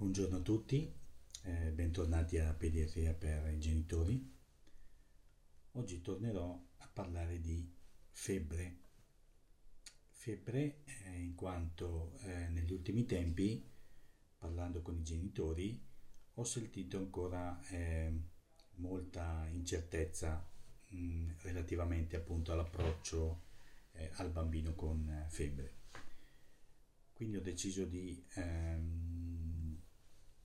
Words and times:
Buongiorno 0.00 0.38
a 0.38 0.40
tutti, 0.40 0.90
eh, 1.42 1.72
bentornati 1.72 2.38
a 2.38 2.54
Pediatria 2.54 3.12
per 3.12 3.52
i 3.52 3.58
genitori. 3.58 4.34
Oggi 5.72 6.00
tornerò 6.00 6.58
a 6.78 6.88
parlare 6.90 7.38
di 7.38 7.70
febbre. 8.08 8.78
Febbre 10.08 10.84
eh, 10.86 11.18
in 11.18 11.34
quanto 11.34 12.16
eh, 12.20 12.48
negli 12.48 12.72
ultimi 12.72 13.04
tempi, 13.04 13.62
parlando 14.38 14.80
con 14.80 14.96
i 14.96 15.02
genitori, 15.02 15.78
ho 16.32 16.44
sentito 16.44 16.96
ancora 16.96 17.62
eh, 17.68 18.10
molta 18.76 19.46
incertezza 19.50 20.50
mh, 20.88 21.32
relativamente 21.42 22.16
appunto 22.16 22.52
all'approccio 22.52 23.42
eh, 23.92 24.10
al 24.14 24.30
bambino 24.30 24.74
con 24.74 25.06
eh, 25.10 25.26
febbre. 25.28 25.74
Quindi 27.12 27.36
ho 27.36 27.42
deciso 27.42 27.84
di 27.84 28.24
ehm, 28.36 29.19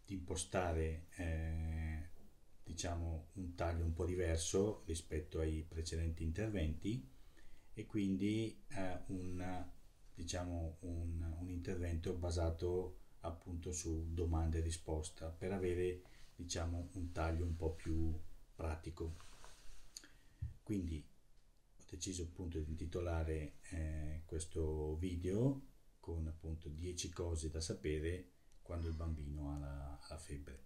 di 0.05 0.13
impostare 0.13 1.07
eh, 1.15 2.09
diciamo 2.63 3.29
un 3.33 3.55
taglio 3.55 3.83
un 3.83 3.93
po' 3.93 4.05
diverso 4.05 4.83
rispetto 4.85 5.39
ai 5.39 5.63
precedenti 5.67 6.23
interventi 6.23 7.07
e 7.73 7.85
quindi 7.85 8.63
eh, 8.69 8.99
un, 9.07 9.65
diciamo 10.13 10.77
un, 10.81 11.35
un, 11.39 11.49
intervento 11.49 12.13
basato 12.13 12.99
appunto 13.21 13.71
su 13.71 14.13
domande 14.13 14.59
e 14.59 14.61
risposta 14.61 15.29
per 15.29 15.51
avere 15.51 16.01
diciamo 16.35 16.89
un 16.93 17.11
taglio 17.11 17.45
un 17.45 17.55
po' 17.55 17.73
più 17.73 18.17
pratico. 18.55 19.15
Quindi 20.63 21.05
ho 21.77 21.83
deciso 21.89 22.23
appunto 22.23 22.59
di 22.59 22.69
intitolare 22.69 23.57
eh, 23.69 24.21
questo 24.25 24.95
video 24.95 25.73
con 25.99 26.27
appunto 26.27 26.69
10 26.69 27.09
cose 27.09 27.49
da 27.49 27.61
sapere 27.61 28.34
quando 28.65 28.87
il 28.87 28.95
bambino 28.95 29.53
ha 29.53 29.59
la, 29.59 29.99
la 30.09 30.17
febbre. 30.17 30.63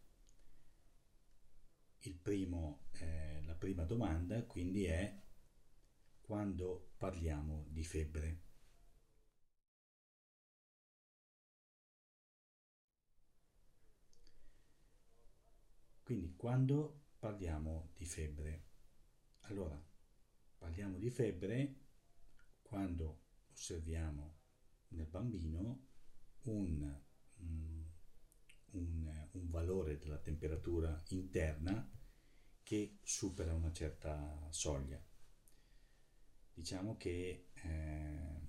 Primo, 2.21 2.85
eh, 2.93 3.41
la 3.43 3.55
prima 3.55 3.83
domanda 3.83 4.41
quindi 4.45 4.85
è 4.85 5.21
quando 6.21 6.93
parliamo 6.95 7.65
di 7.67 7.83
febbre. 7.83 8.41
Quindi 16.03 16.35
quando 16.37 17.07
parliamo 17.19 17.91
di 17.95 18.05
febbre? 18.05 18.67
Allora, 19.41 19.77
parliamo 20.57 20.97
di 20.97 21.09
febbre 21.09 21.75
quando 22.61 23.23
osserviamo 23.51 24.37
nel 24.89 25.05
bambino 25.05 25.87
un 26.43 27.07
Mm, 27.43 27.78
un, 28.72 29.28
un, 29.31 29.50
valore 29.50 29.97
della 29.97 30.18
temperatura 30.18 31.02
interna 31.09 31.90
che 32.63 32.97
supera 33.02 33.53
una 33.53 33.72
certa 33.72 34.47
soglia. 34.50 35.02
Diciamo 36.53 36.97
che 36.97 37.50
eh, 37.53 38.47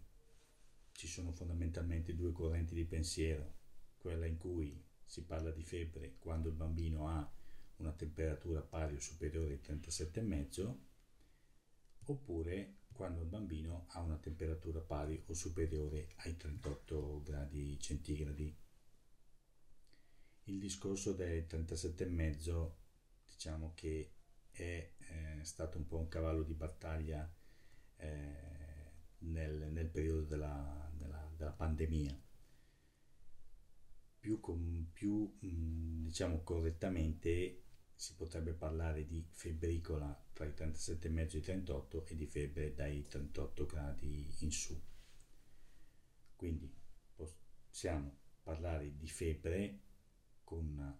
ci 0.92 1.06
sono 1.06 1.32
fondamentalmente 1.32 2.14
due 2.14 2.32
correnti 2.32 2.74
di 2.74 2.84
pensiero, 2.84 3.58
quella 3.96 4.26
in 4.26 4.36
cui 4.36 4.82
si 5.04 5.24
parla 5.24 5.50
di 5.50 5.62
febbre 5.62 6.16
quando 6.18 6.48
il 6.48 6.54
bambino 6.54 7.08
ha 7.08 7.28
una 7.76 7.92
temperatura 7.92 8.60
pari 8.60 8.94
o 8.94 9.00
superiore 9.00 9.54
ai 9.54 9.60
37,5 9.60 10.76
oppure 12.04 12.76
quando 12.92 13.22
il 13.22 13.26
bambino 13.26 13.86
ha 13.88 14.00
una 14.00 14.18
temperatura 14.18 14.80
pari 14.80 15.22
o 15.26 15.32
superiore 15.32 16.08
ai 16.16 16.36
38 16.36 17.22
gradi 17.22 17.78
centigradi 17.80 18.54
il 20.50 20.58
discorso 20.58 21.12
dei 21.12 21.42
37,5 21.42 22.70
diciamo 23.24 23.72
che 23.74 24.12
è 24.50 24.92
eh, 24.98 25.44
stato 25.44 25.78
un 25.78 25.86
po' 25.86 25.98
un 25.98 26.08
cavallo 26.08 26.42
di 26.42 26.54
battaglia 26.54 27.32
eh, 27.96 28.92
nel, 29.18 29.70
nel, 29.70 29.88
periodo 29.88 30.22
della, 30.22 30.90
della, 30.92 31.32
della 31.36 31.52
pandemia. 31.52 32.20
Più, 34.18 34.40
com, 34.40 34.86
più 34.92 35.36
mh, 35.38 36.02
diciamo 36.02 36.42
correttamente 36.42 37.62
si 37.94 38.14
potrebbe 38.14 38.52
parlare 38.52 39.06
di 39.06 39.24
febbricola 39.30 40.26
tra 40.32 40.46
i 40.46 40.50
37,5 40.50 41.34
e 41.34 41.38
i 41.38 41.40
38 41.40 42.06
e 42.06 42.16
di 42.16 42.26
febbre 42.26 42.74
dai 42.74 43.06
38 43.06 43.66
gradi 43.66 44.34
in 44.40 44.50
su. 44.50 44.78
Quindi 46.34 46.74
possiamo 47.14 48.18
parlare 48.42 48.96
di 48.96 49.08
febbre 49.08 49.88
con 50.50 50.98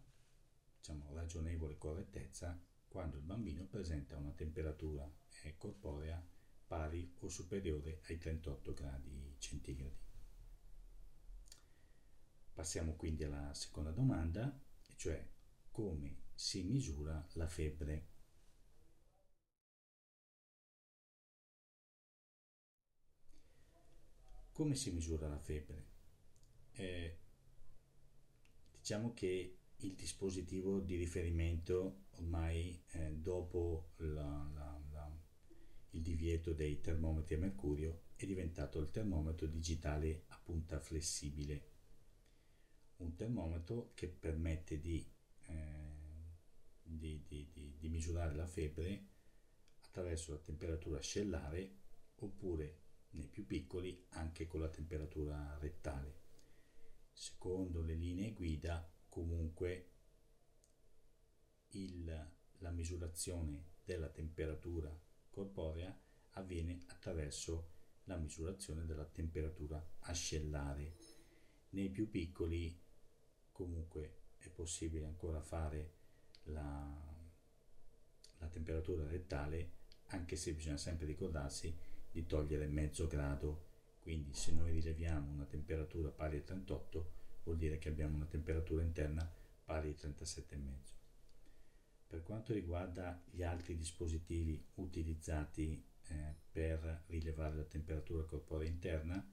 diciamo, 0.77 1.13
ragionevole 1.13 1.77
correttezza 1.77 2.57
quando 2.87 3.17
il 3.17 3.25
bambino 3.25 3.65
presenta 3.65 4.17
una 4.17 4.31
temperatura 4.31 5.13
corporea 5.57 6.25
pari 6.69 7.17
o 7.19 7.29
superiore 7.29 8.01
ai 8.05 8.17
38 8.17 8.73
gradi 8.73 9.35
centigradi. 9.39 10.09
Passiamo 12.53 12.95
quindi 12.95 13.25
alla 13.25 13.53
seconda 13.53 13.91
domanda, 13.91 14.57
cioè 14.95 15.29
come 15.73 16.27
si 16.33 16.63
misura 16.63 17.27
la 17.33 17.49
febbre. 17.49 18.07
Come 24.53 24.77
si 24.77 24.93
misura 24.93 25.27
la 25.27 25.39
febbre? 25.41 25.87
Eh, 26.73 27.19
Diciamo 28.91 29.15
che 29.15 29.59
il 29.77 29.95
dispositivo 29.95 30.81
di 30.81 30.97
riferimento 30.97 32.07
ormai 32.17 32.83
eh, 32.91 33.15
dopo 33.15 33.91
la, 33.99 34.51
la, 34.53 34.83
la, 34.91 35.17
il 35.91 36.03
divieto 36.03 36.53
dei 36.53 36.81
termometri 36.81 37.37
a 37.37 37.39
mercurio 37.39 38.01
è 38.17 38.27
diventato 38.27 38.81
il 38.81 38.91
termometro 38.91 39.47
digitale 39.47 40.25
a 40.31 40.41
punta 40.43 40.81
flessibile, 40.81 41.69
un 42.97 43.15
termometro 43.15 43.93
che 43.95 44.09
permette 44.09 44.81
di, 44.81 45.09
eh, 45.47 45.93
di, 46.83 47.23
di, 47.29 47.77
di 47.79 47.89
misurare 47.89 48.35
la 48.35 48.49
febbre 48.49 49.07
attraverso 49.83 50.33
la 50.33 50.39
temperatura 50.39 50.99
ascellare 50.99 51.77
oppure 52.17 52.79
nei 53.11 53.29
più 53.29 53.47
piccoli 53.47 54.07
anche 54.09 54.49
con 54.49 54.59
la 54.59 54.69
temperatura 54.69 55.57
rettale 55.61 56.20
secondo 57.21 57.83
le 57.83 57.93
linee 57.93 58.33
guida 58.33 58.91
comunque 59.11 59.91
il, 61.73 62.31
la 62.61 62.71
misurazione 62.71 63.73
della 63.85 64.09
temperatura 64.09 64.99
corporea 65.29 65.95
avviene 66.31 66.81
attraverso 66.87 67.73
la 68.05 68.17
misurazione 68.17 68.87
della 68.87 69.05
temperatura 69.05 69.87
ascellare. 69.99 70.95
Nei 71.71 71.91
più 71.91 72.09
piccoli 72.09 72.81
comunque 73.53 74.15
è 74.39 74.49
possibile 74.49 75.05
ancora 75.05 75.43
fare 75.43 75.93
la, 76.45 77.23
la 78.39 78.49
temperatura 78.49 79.07
rettale 79.07 79.73
anche 80.07 80.37
se 80.37 80.55
bisogna 80.55 80.79
sempre 80.79 81.05
ricordarsi 81.05 81.77
di 82.11 82.25
togliere 82.25 82.67
mezzo 82.67 83.07
grado, 83.07 83.69
quindi 84.11 84.35
se 84.35 84.51
noi 84.51 84.73
rileviamo 84.73 85.31
una 85.31 85.45
temperatura 85.45 86.09
pari 86.09 86.39
a 86.39 86.43
38 86.43 87.13
vuol 87.45 87.57
dire 87.57 87.79
che 87.79 87.91
abbiamo 87.91 88.17
una 88.17 88.27
temperatura 88.27 88.83
interna 88.83 89.31
pari 89.65 89.91
a 89.91 90.09
37,5. 90.09 90.59
Per 92.09 92.21
quanto 92.25 92.53
riguarda 92.53 93.23
gli 93.31 93.45
altri 93.45 93.77
dispositivi 93.77 94.67
utilizzati 94.75 95.81
eh, 96.09 96.35
per 96.51 97.05
rilevare 97.07 97.55
la 97.55 97.63
temperatura 97.63 98.25
corporea 98.25 98.69
interna, 98.69 99.25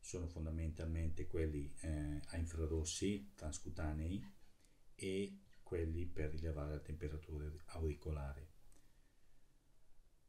sono 0.00 0.26
fondamentalmente 0.26 1.26
quelli 1.26 1.70
eh, 1.80 2.22
a 2.24 2.38
infrarossi 2.38 3.32
transcutanei 3.34 4.26
e 4.94 5.38
quelli 5.62 6.06
per 6.06 6.30
rilevare 6.30 6.70
la 6.70 6.80
temperatura 6.80 7.44
auricolare. 7.66 8.48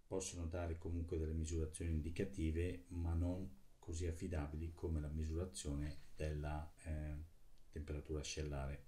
Possono 0.05 0.47
dare 0.47 0.77
comunque 0.77 1.17
delle 1.17 1.31
misurazioni 1.31 1.91
indicative, 1.91 2.83
ma 2.89 3.13
non 3.13 3.63
così 3.85 4.07
affidabili 4.07 4.73
come 4.73 4.99
la 4.99 5.09
misurazione 5.09 6.05
della 6.15 6.73
eh, 6.85 7.23
temperatura 7.69 8.19
ascellare. 8.19 8.87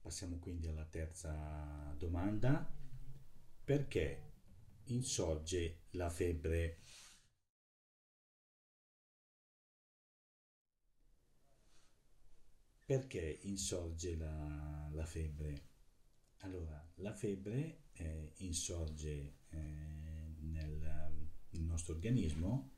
Passiamo 0.00 0.38
quindi 0.38 0.68
alla 0.68 0.84
terza 0.84 1.92
domanda. 1.98 2.72
Perché 3.64 4.32
insorge 4.84 5.86
la 5.90 6.08
febbre? 6.08 6.82
Perché 12.84 13.40
insorge 13.42 14.16
la, 14.16 14.88
la 14.92 15.04
febbre? 15.04 15.68
Allora, 16.42 16.80
la 16.96 17.12
febbre 17.12 17.86
eh, 17.94 18.34
insorge 18.36 19.38
eh, 19.48 19.99
nel 21.60 21.68
nostro 21.68 21.94
organismo 21.94 22.72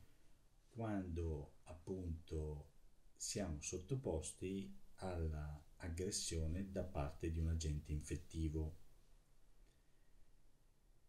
quando 0.70 1.58
appunto 1.64 2.70
siamo 3.14 3.60
sottoposti 3.60 4.76
all'aggressione 4.96 6.70
da 6.70 6.82
parte 6.82 7.30
di 7.30 7.38
un 7.38 7.48
agente 7.48 7.92
infettivo. 7.92 8.78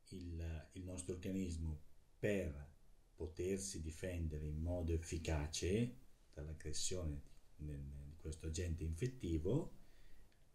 Il, 0.09 0.69
il 0.73 0.83
nostro 0.83 1.15
organismo 1.15 1.81
per 2.19 2.71
potersi 3.15 3.81
difendere 3.81 4.45
in 4.45 4.61
modo 4.61 4.93
efficace 4.93 5.97
dall'aggressione 6.33 7.21
di, 7.55 7.65
di 7.65 8.15
questo 8.17 8.47
agente 8.47 8.83
infettivo 8.83 9.79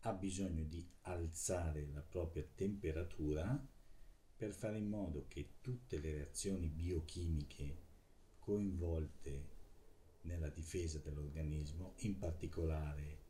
ha 0.02 0.12
bisogno 0.12 0.62
di 0.64 0.88
alzare 1.02 1.86
la 1.86 2.02
propria 2.02 2.46
temperatura 2.54 3.60
per 4.38 4.52
fare 4.52 4.78
in 4.78 4.88
modo 4.88 5.26
che 5.26 5.54
tutte 5.60 5.98
le 5.98 6.12
reazioni 6.12 6.68
biochimiche 6.68 7.86
coinvolte 8.38 9.56
nella 10.22 10.48
difesa 10.48 11.00
dell'organismo, 11.00 11.94
in 12.02 12.18
particolare 12.18 13.24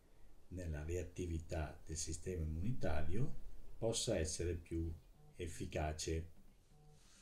nella 0.49 0.85
reattività 0.85 1.81
del 1.87 1.97
sistema 1.97 2.43
immunitario, 2.43 3.47
possa 3.79 4.19
essere 4.19 4.55
più 4.55 4.95
efficace. 5.37 6.37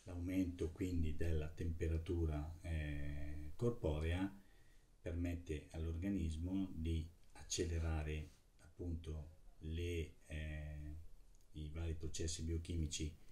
L'aumento 0.03 0.73
quindi 0.73 1.15
della 1.15 1.49
temperatura 1.49 2.59
eh, 2.63 3.53
corporea 3.55 4.29
permette 5.01 5.69
all'organismo 5.71 6.73
di 6.75 7.09
accelerare 7.35 8.31
appunto 8.63 9.35
le, 9.59 10.17
eh, 10.27 10.97
i 11.53 11.69
vari 11.69 11.95
processi 11.95 12.43
biochimici 12.43 13.25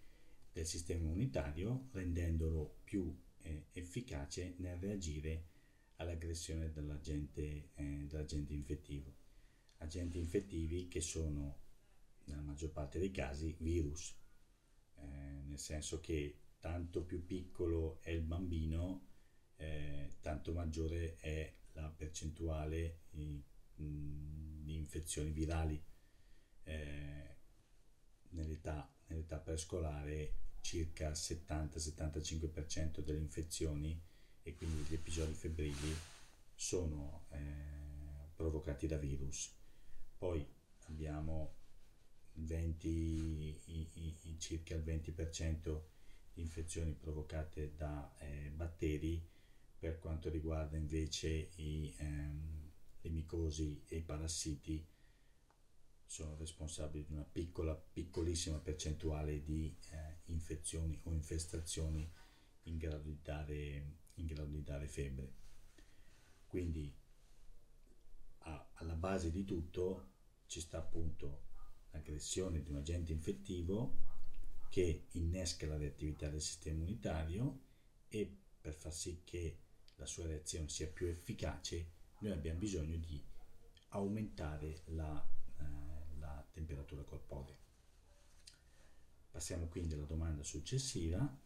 del 0.54 0.66
sistema 0.66 1.02
immunitario, 1.02 1.88
rendendolo 1.90 2.78
più 2.84 3.12
eh, 3.42 3.66
efficace 3.72 4.54
nel 4.58 4.78
reagire 4.78 5.48
all'aggressione 5.96 6.70
dell'agente, 6.70 7.70
eh, 7.74 8.06
dell'agente 8.06 8.52
infettivo. 8.52 9.12
Agenti 9.78 10.18
infettivi 10.18 10.86
che 10.86 11.00
sono 11.00 11.58
nella 12.26 12.40
maggior 12.40 12.70
parte 12.70 13.00
dei 13.00 13.10
casi 13.10 13.56
virus, 13.58 14.16
eh, 14.94 15.02
nel 15.44 15.58
senso 15.58 15.98
che 15.98 16.38
tanto 16.60 17.02
più 17.04 17.26
piccolo 17.26 18.00
è 18.00 18.10
il 18.10 18.22
bambino, 18.22 19.08
eh, 19.56 20.18
tanto 20.20 20.52
maggiore 20.52 21.16
è 21.16 21.52
la 21.72 21.90
percentuale 21.90 23.00
di, 23.10 23.42
di 23.74 24.76
infezioni 24.76 25.32
virali. 25.32 25.82
Eh, 26.62 27.36
nell'età, 28.28 28.88
nell'età 29.08 29.38
prescolare 29.38 30.42
circa 30.64 31.11
70-75% 31.11 33.00
delle 33.00 33.19
infezioni 33.19 34.00
e 34.43 34.55
quindi 34.55 34.82
gli 34.88 34.94
episodi 34.94 35.34
febbrili 35.34 35.94
sono 36.55 37.26
eh, 37.28 38.31
provocati 38.34 38.87
da 38.87 38.96
virus. 38.96 39.55
Poi 40.16 40.43
abbiamo 40.87 41.56
20, 42.32 42.88
i, 42.88 43.61
i, 43.66 44.16
i, 44.22 44.38
circa 44.38 44.75
il 44.75 44.82
20% 44.82 45.81
di 46.32 46.40
infezioni 46.40 46.94
provocate 46.94 47.75
da 47.76 48.17
eh, 48.19 48.50
batteri 48.56 49.22
per 49.78 49.99
quanto 49.99 50.31
riguarda 50.31 50.78
invece 50.78 51.50
i, 51.56 51.94
ehm, 51.99 52.70
le 53.02 53.10
micosi 53.10 53.82
e 53.87 53.96
i 53.96 54.02
parassiti 54.02 54.82
sono 56.14 56.37
responsabili 56.37 57.06
di 57.06 57.12
una 57.12 57.25
piccola, 57.25 57.75
piccolissima 57.75 58.58
percentuale 58.58 59.43
di 59.43 59.76
eh, 59.90 60.19
infezioni 60.26 60.96
o 61.02 61.12
infestazioni 61.12 62.08
in 62.64 62.76
grado 62.78 63.02
di 63.02 63.19
dare, 63.20 63.96
grado 64.14 64.52
di 64.52 64.62
dare 64.62 64.87
febbre. 64.87 65.32
Quindi 66.46 66.94
a, 68.38 68.69
alla 68.75 68.94
base 68.94 69.32
di 69.32 69.44
tutto 69.44 70.12
ci 70.46 70.61
sta 70.61 70.78
appunto 70.78 71.46
l'aggressione 71.90 72.62
di 72.62 72.70
un 72.70 72.76
agente 72.76 73.10
infettivo 73.10 73.96
che 74.69 75.06
innesca 75.14 75.67
la 75.67 75.76
reattività 75.76 76.28
del 76.28 76.40
sistema 76.40 76.76
immunitario 76.76 77.58
e 78.06 78.37
per 78.60 78.75
far 78.75 78.93
sì 78.93 79.22
che 79.25 79.58
la 79.96 80.06
sua 80.06 80.26
reazione 80.26 80.69
sia 80.69 80.87
più 80.87 81.08
efficace 81.08 81.90
noi 82.20 82.31
abbiamo 82.31 82.60
bisogno 82.60 82.96
di 82.99 83.20
aumentare 83.88 84.82
la 84.87 85.33
temperatura 86.54 87.02
corporea. 87.02 87.56
Passiamo 89.30 89.66
quindi 89.66 89.94
alla 89.94 90.04
domanda 90.04 90.42
successiva 90.42 91.38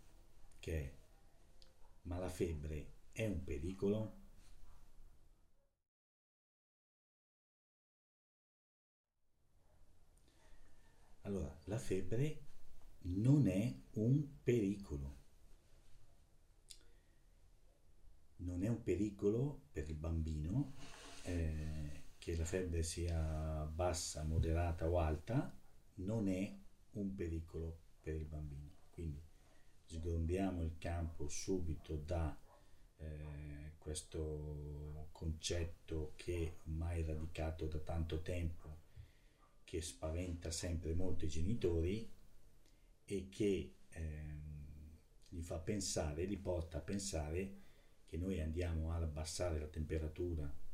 che 0.61 0.73
è 0.81 0.97
ma 2.03 2.19
la 2.19 2.29
febbre 2.29 2.93
è 3.13 3.27
un 3.27 3.43
pericolo? 3.43 4.17
Allora, 11.23 11.55
la 11.65 11.79
febbre 11.79 12.47
non 13.03 13.47
è 13.47 13.75
un 13.95 14.27
pericolo. 14.43 15.17
Non 18.37 18.63
è 18.63 18.69
un 18.69 18.83
pericolo 18.83 19.65
per 19.73 19.89
il 19.91 19.97
bambino. 19.97 20.75
Eh, 21.25 21.98
che 22.29 22.37
la 22.37 22.45
febbre 22.45 22.83
sia 22.83 23.65
bassa, 23.73 24.23
moderata 24.23 24.87
o 24.87 24.99
alta, 24.99 25.51
non 25.95 26.29
è 26.29 26.55
un 26.93 27.15
pericolo 27.15 27.79
per 28.03 28.17
il 28.17 28.27
bambino. 28.27 28.71
Quindi 28.91 29.19
sgombiamo 29.87 30.63
il 30.63 30.77
campo 30.77 31.27
subito 31.29 31.97
da 31.97 32.39
eh, 32.99 33.73
questo 33.79 35.09
concetto 35.11 36.13
che 36.17 36.59
ormai 36.67 37.01
è 37.01 37.07
radicato 37.07 37.65
da 37.67 37.79
tanto 37.79 38.21
tempo, 38.21 38.77
che 39.65 39.81
spaventa 39.81 40.51
sempre 40.51 40.93
molto 40.93 41.25
i 41.25 41.29
genitori 41.29 42.13
e 43.07 43.29
che 43.31 43.77
ehm, 43.89 44.99
gli 45.31 45.41
fa 45.41 45.59
pensare, 45.61 46.27
li 46.27 46.37
porta 46.37 46.77
a 46.77 46.83
pensare 46.83 47.55
che 48.05 48.19
noi 48.19 48.39
andiamo 48.39 48.93
ad 48.93 49.03
abbassare 49.03 49.59
la 49.59 49.69
temperatura 49.69 50.67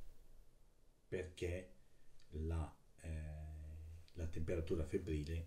perché 1.14 1.71
la, 2.30 2.76
eh, 3.02 3.09
la 4.14 4.26
temperatura 4.26 4.85
febbrile 4.85 5.47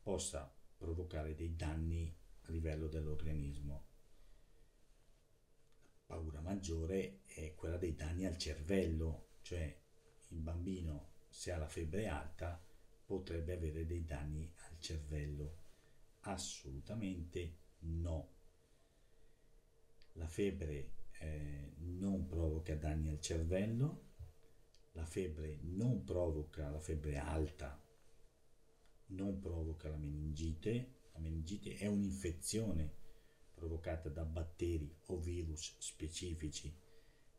possa 0.00 0.48
provocare 0.76 1.34
dei 1.34 1.56
danni 1.56 2.14
a 2.42 2.50
livello 2.52 2.86
dell'organismo. 2.86 3.86
La 6.06 6.14
paura 6.14 6.40
maggiore 6.40 7.22
è 7.26 7.52
quella 7.56 7.78
dei 7.78 7.96
danni 7.96 8.26
al 8.26 8.38
cervello, 8.38 9.30
cioè 9.42 9.76
il 10.28 10.38
bambino 10.38 11.14
se 11.28 11.50
ha 11.50 11.58
la 11.58 11.66
febbre 11.66 12.06
alta 12.06 12.62
potrebbe 13.04 13.54
avere 13.54 13.84
dei 13.84 14.04
danni 14.04 14.48
al 14.68 14.78
cervello. 14.78 15.56
Assolutamente 16.20 17.56
no. 17.80 18.28
La 20.12 20.28
febbre 20.28 20.92
eh, 21.18 21.72
non 21.78 22.24
provoca 22.28 22.76
danni 22.76 23.08
al 23.08 23.20
cervello, 23.20 24.10
la 24.92 25.04
febbre 25.04 25.58
non 25.62 26.04
provoca 26.04 26.68
la 26.68 26.80
febbre 26.80 27.16
alta, 27.18 27.80
non 29.06 29.38
provoca 29.38 29.88
la 29.88 29.96
meningite, 29.96 31.00
La 31.12 31.20
meningite 31.20 31.76
è 31.76 31.86
un'infezione 31.86 32.90
provocata 33.52 34.08
da 34.08 34.24
batteri 34.24 34.96
o 35.06 35.18
virus 35.18 35.76
specifici 35.78 36.74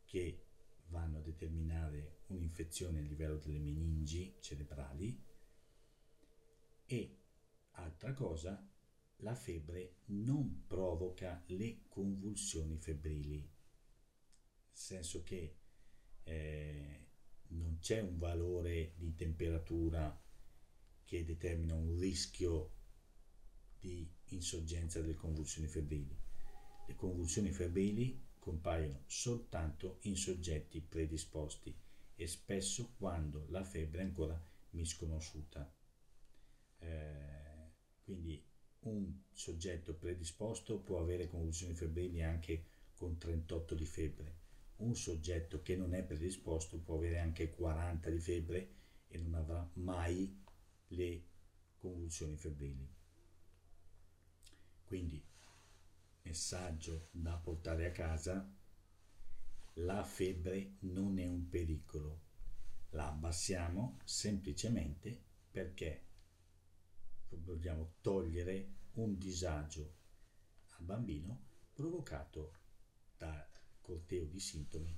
che 0.06 0.46
vanno 0.90 1.18
a 1.18 1.22
determinare 1.22 2.20
un'infezione 2.28 3.00
a 3.00 3.02
livello 3.02 3.38
delle 3.38 3.60
meningi 3.60 4.36
cerebrali. 4.40 5.22
E 6.86 7.18
altra 7.72 8.14
cosa, 8.14 8.70
la 9.18 9.36
febbre 9.36 9.96
non 10.06 10.66
provoca 10.68 11.44
le 11.48 11.86
convulsioni 11.88 12.78
febbrili, 12.78 13.38
nel 13.40 13.50
senso 14.72 15.24
che 15.24 15.58
eh, 16.24 17.03
non 17.54 17.80
c'è 17.80 18.02
un 18.02 18.18
valore 18.18 18.94
di 18.96 19.14
temperatura 19.16 20.20
che 21.04 21.24
determina 21.26 21.76
un 21.76 22.00
rischio 22.00 22.72
di 23.80 24.10
insorgenza 24.30 25.02
delle 25.02 25.16
convulsioni 25.16 25.68
febbrili. 25.68 26.18
Le 26.88 26.96
convulsioni 26.96 27.52
febbrili 27.52 28.22
compaiono 28.40 29.04
soltanto 29.08 30.00
in 30.02 30.16
soggetti 30.16 30.82
predisposti 30.82 31.74
e 32.16 32.28
spesso 32.28 32.94
quando 32.98 33.46
la 33.50 33.64
febbre 33.64 34.02
è 34.02 34.06
ancora 34.06 34.42
misconosciuta. 34.72 35.72
Eh, 36.80 37.72
quindi 38.04 38.44
un 38.82 39.22
soggetto 39.32 39.94
predisposto 39.94 40.80
può 40.80 41.00
avere 41.00 41.30
convulsioni 41.30 41.74
febbrili 41.74 42.22
anche 42.22 42.66
con 42.96 43.18
38 43.18 43.76
di 43.76 43.86
febbre. 43.86 44.43
Un 44.84 44.96
soggetto 44.98 45.62
che 45.62 45.78
non 45.78 45.94
è 45.94 46.04
predisposto 46.04 46.78
può 46.78 46.98
avere 46.98 47.20
anche 47.20 47.50
40 47.50 48.10
di 48.10 48.20
febbre 48.20 48.74
e 49.08 49.18
non 49.18 49.36
avrà 49.36 49.66
mai 49.76 50.44
le 50.88 51.24
convulsioni 51.78 52.36
febbrili. 52.36 52.86
Quindi, 54.84 55.24
messaggio 56.24 57.08
da 57.12 57.38
portare 57.38 57.86
a 57.86 57.92
casa, 57.92 58.46
la 59.76 60.04
febbre 60.04 60.76
non 60.80 61.18
è 61.18 61.26
un 61.28 61.48
pericolo, 61.48 62.20
la 62.90 63.08
abbassiamo 63.08 64.00
semplicemente 64.04 65.18
perché 65.50 66.04
vogliamo 67.30 67.94
togliere 68.02 68.68
un 68.96 69.18
disagio 69.18 69.96
al 70.78 70.84
bambino 70.84 71.42
provocato 71.74 72.58
da 73.18 73.48
corteo 73.84 74.24
di 74.26 74.40
sintomi 74.40 74.98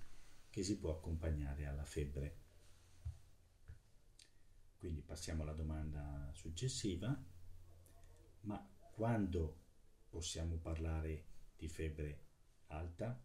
che 0.50 0.64
si 0.64 0.78
può 0.78 0.92
accompagnare 0.92 1.66
alla 1.66 1.84
febbre. 1.84 2.44
Quindi 4.78 5.02
passiamo 5.02 5.42
alla 5.42 5.54
domanda 5.54 6.32
successiva, 6.34 7.14
ma 8.42 8.70
quando 8.94 9.64
possiamo 10.08 10.56
parlare 10.58 11.26
di 11.58 11.68
febbre 11.68 12.28
alta? 12.68 13.22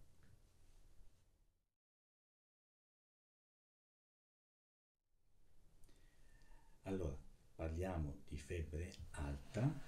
Allora, 6.82 7.16
parliamo 7.54 8.22
di 8.26 8.38
febbre 8.38 8.92
alta 9.10 9.80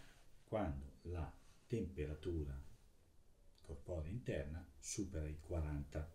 quando 0.44 0.98
la 1.02 1.34
temperatura 1.66 2.54
corporea 3.62 4.10
interna 4.10 4.71
supera 4.82 5.28
i 5.28 5.38
40. 5.38 6.12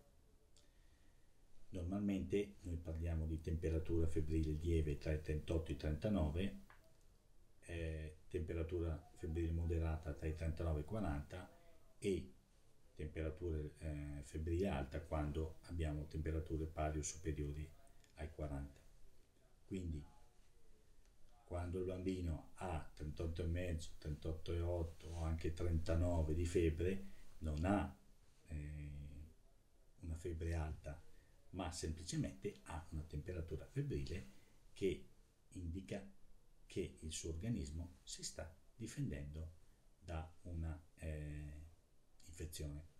Normalmente 1.70 2.56
noi 2.62 2.76
parliamo 2.76 3.26
di 3.26 3.40
temperatura 3.40 4.06
febbrile 4.06 4.52
lieve 4.52 4.98
tra 4.98 5.12
i 5.12 5.20
38 5.22 5.70
e 5.70 5.72
i 5.72 5.76
39, 5.76 6.60
eh, 7.66 8.16
temperatura 8.28 9.10
febbrile 9.16 9.52
moderata 9.52 10.12
tra 10.12 10.26
i 10.26 10.34
39 10.34 10.78
e 10.78 10.82
i 10.82 10.84
40 10.84 11.50
e 11.98 12.34
temperatura 12.94 13.58
eh, 13.78 14.20
febbrile 14.24 14.68
alta 14.68 15.00
quando 15.00 15.60
abbiamo 15.62 16.06
temperature 16.06 16.66
pari 16.66 16.98
o 16.98 17.02
superiori 17.02 17.68
ai 18.14 18.30
40. 18.30 18.80
Quindi 19.64 20.04
quando 21.44 21.78
il 21.78 21.86
bambino 21.86 22.50
ha 22.56 22.92
38,5, 22.94 23.90
38,8 23.98 25.06
o 25.06 25.22
anche 25.22 25.54
39 25.54 26.34
di 26.34 26.44
febbre, 26.44 27.06
non 27.38 27.64
ha 27.64 27.97
eh, 28.48 28.90
una 30.00 30.16
febbre 30.16 30.54
alta, 30.54 31.00
ma 31.50 31.70
semplicemente 31.72 32.60
ha 32.64 32.86
una 32.90 33.02
temperatura 33.02 33.66
febbrile 33.66 34.36
che 34.72 35.08
indica 35.52 36.06
che 36.66 36.98
il 37.00 37.12
suo 37.12 37.30
organismo 37.30 37.98
si 38.02 38.22
sta 38.22 38.54
difendendo 38.76 39.52
da 40.00 40.30
una 40.42 40.80
eh, 40.96 41.66
infezione. 42.26 42.96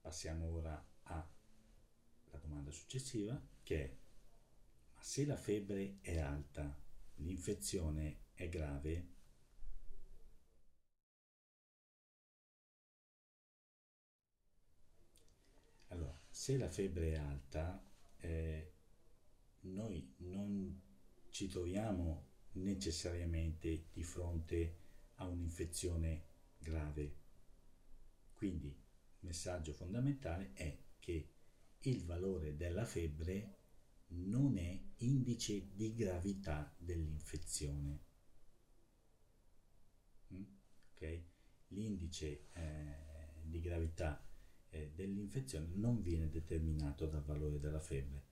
Passiamo 0.00 0.48
ora 0.50 0.86
alla 1.02 2.38
domanda 2.40 2.70
successiva 2.70 3.40
che 3.62 3.84
è 3.84 3.96
ma 4.98 5.04
se 5.04 5.24
la 5.24 5.36
febbre 5.36 5.98
è 6.00 6.18
alta, 6.18 6.76
l'infezione 7.16 8.22
è 8.34 8.48
grave? 8.48 9.17
Se 16.38 16.56
la 16.56 16.68
febbre 16.68 17.14
è 17.14 17.16
alta, 17.16 17.84
eh, 18.18 18.72
noi 19.62 20.14
non 20.18 20.80
ci 21.30 21.48
troviamo 21.48 22.26
necessariamente 22.52 23.88
di 23.92 24.04
fronte 24.04 24.76
a 25.16 25.26
un'infezione 25.26 26.26
grave. 26.58 27.16
Quindi 28.34 28.68
il 28.68 28.76
messaggio 29.18 29.72
fondamentale 29.72 30.52
è 30.52 30.78
che 31.00 31.28
il 31.80 32.04
valore 32.04 32.56
della 32.56 32.84
febbre 32.84 33.56
non 34.10 34.58
è 34.58 34.80
indice 34.98 35.74
di 35.74 35.92
gravità 35.92 36.72
dell'infezione. 36.78 38.04
Mm? 40.32 40.44
Okay? 40.94 41.26
L'indice 41.70 42.46
eh, 42.52 42.96
di 43.42 43.58
gravità 43.58 44.22
dell'infezione 44.70 45.68
non 45.74 46.02
viene 46.02 46.28
determinato 46.28 47.06
dal 47.06 47.24
valore 47.24 47.58
della 47.58 47.80
febbre. 47.80 48.26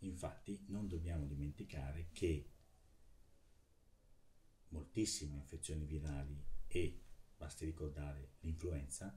Infatti 0.00 0.64
non 0.66 0.86
dobbiamo 0.86 1.24
dimenticare 1.24 2.08
che 2.12 2.50
moltissime 4.68 5.36
infezioni 5.36 5.84
virali 5.84 6.40
e 6.66 7.02
basti 7.36 7.64
ricordare 7.64 8.34
l'influenza 8.40 9.16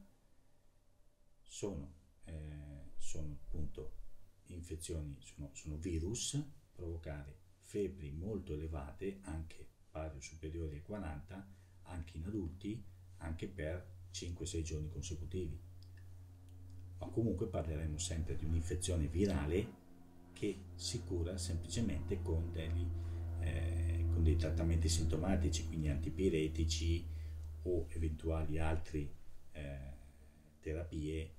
sono, 1.41 1.93
eh, 2.23 2.91
sono 2.97 3.33
appunto 3.33 3.99
infezioni 4.45 5.17
sono, 5.19 5.49
sono 5.53 5.77
virus, 5.77 6.41
provocare 6.71 7.39
febbri 7.59 8.11
molto 8.11 8.53
elevate, 8.53 9.19
anche 9.23 9.67
pari 9.89 10.17
o 10.17 10.21
superiori 10.21 10.75
ai 10.75 10.81
40, 10.81 11.47
anche 11.83 12.17
in 12.17 12.25
adulti, 12.25 12.83
anche 13.17 13.47
per 13.47 13.99
5-6 14.11 14.61
giorni 14.61 14.89
consecutivi. 14.89 15.59
Ma 17.01 17.07
comunque 17.07 17.47
parleremo 17.47 17.97
sempre 17.97 18.35
di 18.35 18.45
un'infezione 18.45 19.07
virale 19.07 19.79
che 20.33 20.57
si 20.75 21.03
cura 21.03 21.37
semplicemente 21.37 22.21
con, 22.21 22.51
degli, 22.51 22.87
eh, 23.41 24.05
con 24.11 24.23
dei 24.23 24.37
trattamenti 24.37 24.87
sintomatici, 24.87 25.67
quindi 25.67 25.89
antipiretici 25.89 27.05
o 27.63 27.87
eventuali 27.89 28.59
altre 28.59 29.13
eh, 29.51 29.79
terapie 30.59 31.35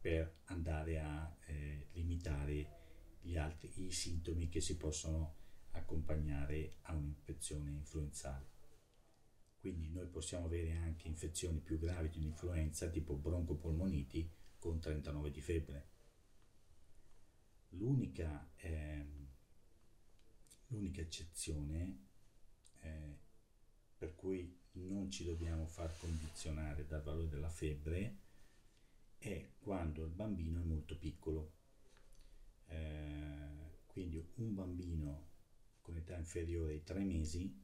per 0.00 0.40
andare 0.44 1.00
a 1.00 1.34
eh, 1.46 1.86
limitare 1.92 2.82
gli 3.22 3.36
altri, 3.36 3.70
i 3.76 3.90
sintomi 3.90 4.48
che 4.48 4.60
si 4.60 4.76
possono 4.76 5.34
accompagnare 5.72 6.76
a 6.82 6.94
un'infezione 6.94 7.70
influenzale. 7.70 8.52
Quindi 9.58 9.88
noi 9.90 10.06
possiamo 10.08 10.44
avere 10.44 10.76
anche 10.76 11.08
infezioni 11.08 11.58
più 11.60 11.78
gravi 11.78 12.10
di 12.10 12.18
un'influenza 12.18 12.88
tipo 12.88 13.16
broncopolmoniti 13.16 14.30
con 14.64 14.80
39 14.80 15.30
di 15.30 15.42
febbre. 15.42 15.88
L'unica, 17.72 18.50
eh, 18.56 19.06
l'unica 20.68 21.02
eccezione 21.02 22.06
eh, 22.80 23.18
per 23.98 24.14
cui 24.14 24.58
non 24.72 25.10
ci 25.10 25.22
dobbiamo 25.22 25.66
far 25.66 25.94
condizionare 25.98 26.86
dal 26.86 27.02
valore 27.02 27.28
della 27.28 27.50
febbre 27.50 28.20
è 29.18 29.50
quando 29.58 30.02
il 30.02 30.12
bambino 30.12 30.62
è 30.62 30.64
molto 30.64 30.96
piccolo. 30.96 31.56
Eh, 32.64 33.82
quindi 33.84 34.26
un 34.36 34.54
bambino 34.54 35.32
con 35.82 35.94
età 35.96 36.16
inferiore 36.16 36.72
ai 36.72 36.82
3 36.82 37.04
mesi, 37.04 37.54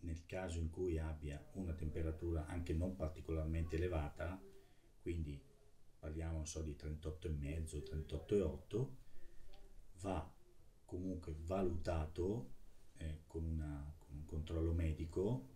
nel 0.00 0.26
caso 0.26 0.58
in 0.58 0.68
cui 0.68 0.98
abbia 0.98 1.48
una 1.52 1.74
temperatura 1.74 2.46
anche 2.46 2.72
non 2.74 2.96
particolarmente 2.96 3.76
elevata, 3.76 4.42
quindi 5.00 5.49
parliamo 6.00 6.44
so, 6.46 6.62
di 6.62 6.72
38,5, 6.72 7.82
38,8, 8.06 8.88
va 10.00 10.34
comunque 10.84 11.36
valutato 11.44 12.54
eh, 12.96 13.20
con, 13.26 13.44
una, 13.44 13.94
con 13.98 14.16
un 14.16 14.24
controllo 14.24 14.72
medico, 14.72 15.48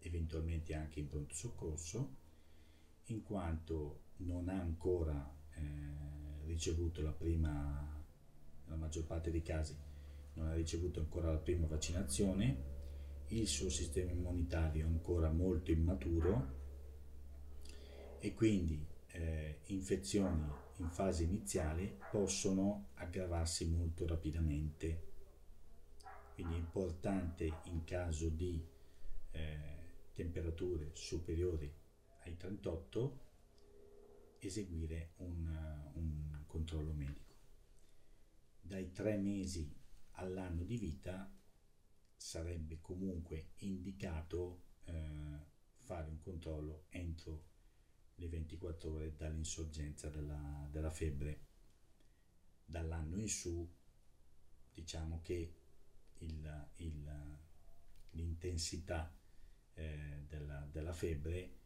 eventualmente 0.00 0.74
anche 0.74 0.98
in 0.98 1.06
pronto 1.06 1.34
soccorso, 1.34 2.16
in 3.04 3.22
quanto 3.22 4.02
non 4.18 4.48
ha 4.48 4.60
ancora 4.60 5.34
eh, 5.52 6.44
ricevuto 6.44 7.00
la 7.00 7.12
prima, 7.12 8.04
nella 8.64 8.76
maggior 8.76 9.04
parte 9.04 9.30
dei 9.30 9.42
casi, 9.42 9.76
non 10.34 10.48
ha 10.48 10.54
ricevuto 10.54 11.00
ancora 11.00 11.30
la 11.30 11.38
prima 11.38 11.66
vaccinazione, 11.66 12.78
il 13.28 13.46
suo 13.46 13.70
sistema 13.70 14.10
immunitario 14.10 14.84
è 14.84 14.88
ancora 14.88 15.30
molto 15.30 15.70
immaturo 15.70 16.58
e 18.18 18.34
quindi 18.34 18.89
eh, 19.12 19.60
infezioni 19.66 20.46
in 20.76 20.90
fase 20.90 21.24
iniziale 21.24 21.98
possono 22.10 22.88
aggravarsi 22.94 23.66
molto 23.68 24.06
rapidamente. 24.06 25.08
Quindi 26.34 26.54
è 26.54 26.58
importante 26.58 27.60
in 27.64 27.84
caso 27.84 28.28
di 28.28 28.64
eh, 29.32 29.80
temperature 30.12 30.90
superiori 30.94 31.72
ai 32.24 32.36
38 32.36 33.28
eseguire 34.38 35.12
un, 35.16 35.90
un 35.94 36.42
controllo 36.46 36.92
medico. 36.92 37.34
Dai 38.60 38.90
tre 38.92 39.16
mesi 39.16 39.76
all'anno 40.12 40.64
di 40.64 40.78
vita 40.78 41.30
sarebbe 42.16 42.78
comunque 42.80 43.50
indicato 43.58 44.62
eh, 44.84 44.92
fare 45.76 46.08
un 46.08 46.18
controllo 46.20 46.84
entro 46.90 47.49
le 48.20 48.28
24 48.28 48.92
ore 48.92 49.16
dall'insorgenza 49.16 50.10
della, 50.10 50.68
della 50.70 50.90
febbre. 50.90 51.48
Dall'anno 52.64 53.16
in 53.16 53.28
su 53.28 53.68
diciamo 54.72 55.20
che 55.22 55.54
il, 56.18 56.68
il, 56.76 57.38
l'intensità 58.10 59.12
eh, 59.74 60.24
della, 60.28 60.68
della 60.70 60.92
febbre 60.92 61.58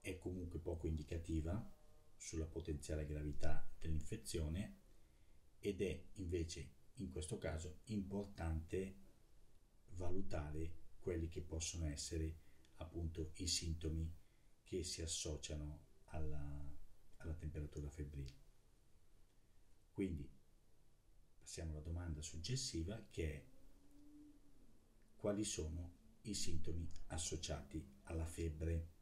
è 0.00 0.18
comunque 0.18 0.58
poco 0.58 0.86
indicativa 0.86 1.72
sulla 2.16 2.46
potenziale 2.46 3.06
gravità 3.06 3.66
dell'infezione 3.78 4.82
ed 5.58 5.80
è 5.80 6.04
invece 6.14 6.72
in 6.98 7.10
questo 7.10 7.38
caso 7.38 7.80
importante 7.84 8.96
valutare 9.96 10.82
quelli 10.98 11.28
che 11.28 11.40
possono 11.40 11.86
essere 11.86 12.36
appunto 12.76 13.32
i 13.36 13.46
sintomi 13.46 14.12
che 14.62 14.84
si 14.84 15.02
associano 15.02 15.92
alla, 16.14 16.72
alla 17.16 17.34
temperatura 17.34 17.88
febbrile. 17.88 18.42
Quindi 19.92 20.28
passiamo 21.38 21.72
alla 21.72 21.80
domanda 21.80 22.22
successiva 22.22 23.06
che 23.10 23.32
è 23.32 23.44
quali 25.14 25.44
sono 25.44 26.02
i 26.22 26.34
sintomi 26.34 26.90
associati 27.06 28.00
alla 28.04 28.24
febbre. 28.24 28.92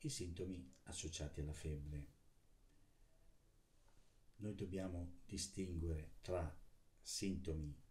I 0.00 0.08
sintomi 0.08 0.76
associati 0.84 1.40
alla 1.40 1.52
febbre. 1.52 2.16
Noi 4.36 4.54
dobbiamo 4.54 5.20
distinguere 5.26 6.18
tra 6.20 6.56
sintomi 7.00 7.87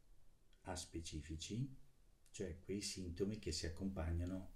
aspecifici, 0.68 1.76
cioè 2.32 2.60
quei 2.60 2.82
sintomi 2.82 3.40
che 3.40 3.52
si 3.52 3.66
accompagnano 3.66 4.56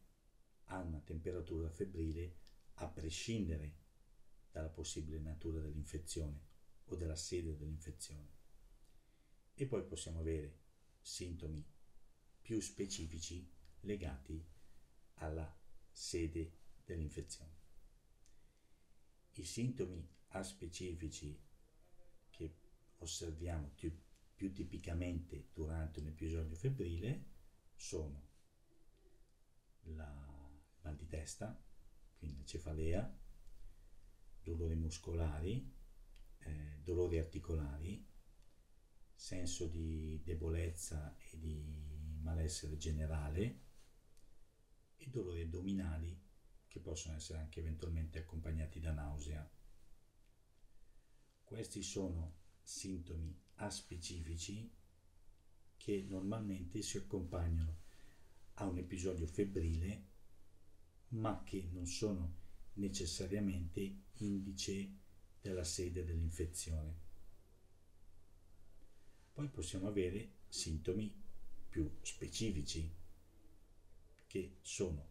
a 0.65 0.80
una 0.80 1.00
temperatura 1.00 1.70
febbrile 1.70 2.39
a 2.75 2.88
prescindere 2.88 3.80
dalla 4.51 4.70
possibile 4.70 5.20
natura 5.20 5.62
dell'infezione 5.62 6.50
o 6.86 6.96
della 6.96 7.15
sede 7.15 7.56
dell'infezione. 7.58 8.39
E 9.53 9.65
poi 9.65 9.86
possiamo 9.86 10.20
avere 10.20 10.60
sintomi 11.01 11.66
più 12.42 12.59
specifici 12.59 13.50
legati 13.81 14.44
alla 15.16 15.59
sede 15.92 16.57
dell'infezione. 16.83 17.59
I 19.33 19.44
sintomi 19.44 20.07
aspecifici 20.29 21.40
che 22.29 22.55
osserviamo 22.98 23.72
più, 24.42 24.51
tipicamente 24.54 25.50
durante 25.54 26.00
un 26.00 26.08
episodio 26.08 26.56
febbrile 26.56 27.25
sono 27.75 28.30
la 29.84 30.50
mal 30.82 30.96
di 30.96 31.06
testa, 31.06 31.64
quindi 32.18 32.38
la 32.38 32.46
cefalea, 32.46 33.20
dolori 34.42 34.74
muscolari, 34.74 35.72
eh, 36.40 36.80
dolori 36.82 37.20
articolari, 37.20 38.04
senso 39.14 39.68
di 39.68 40.20
debolezza 40.24 41.16
e 41.18 41.38
di 41.38 42.18
malessere 42.22 42.77
generale 42.77 43.60
e 44.96 45.08
dolori 45.12 45.42
addominali 45.42 46.20
che 46.68 46.80
possono 46.80 47.16
essere 47.16 47.38
anche 47.38 47.60
eventualmente 47.60 48.18
accompagnati 48.18 48.80
da 48.80 48.92
nausea. 48.92 49.48
Questi 51.44 51.84
sono 51.84 52.41
sintomi 52.72 53.38
aspecifici 53.55 54.72
che 55.75 56.05
normalmente 56.07 56.81
si 56.81 56.98
accompagnano 56.98 57.79
a 58.55 58.66
un 58.66 58.77
episodio 58.77 59.27
febbrile 59.27 60.10
ma 61.10 61.44
che 61.44 61.68
non 61.74 61.86
sono 61.86 62.40
necessariamente 62.75 64.03
indice 64.20 64.90
della 65.42 65.66
sede 65.66 66.05
dell'infezione. 66.05 67.10
Poi 69.34 69.50
possiamo 69.50 69.88
avere 69.88 70.38
sintomi 70.48 71.14
più 71.70 71.92
specifici 72.01 72.90
che 74.27 74.57
sono 74.62 75.10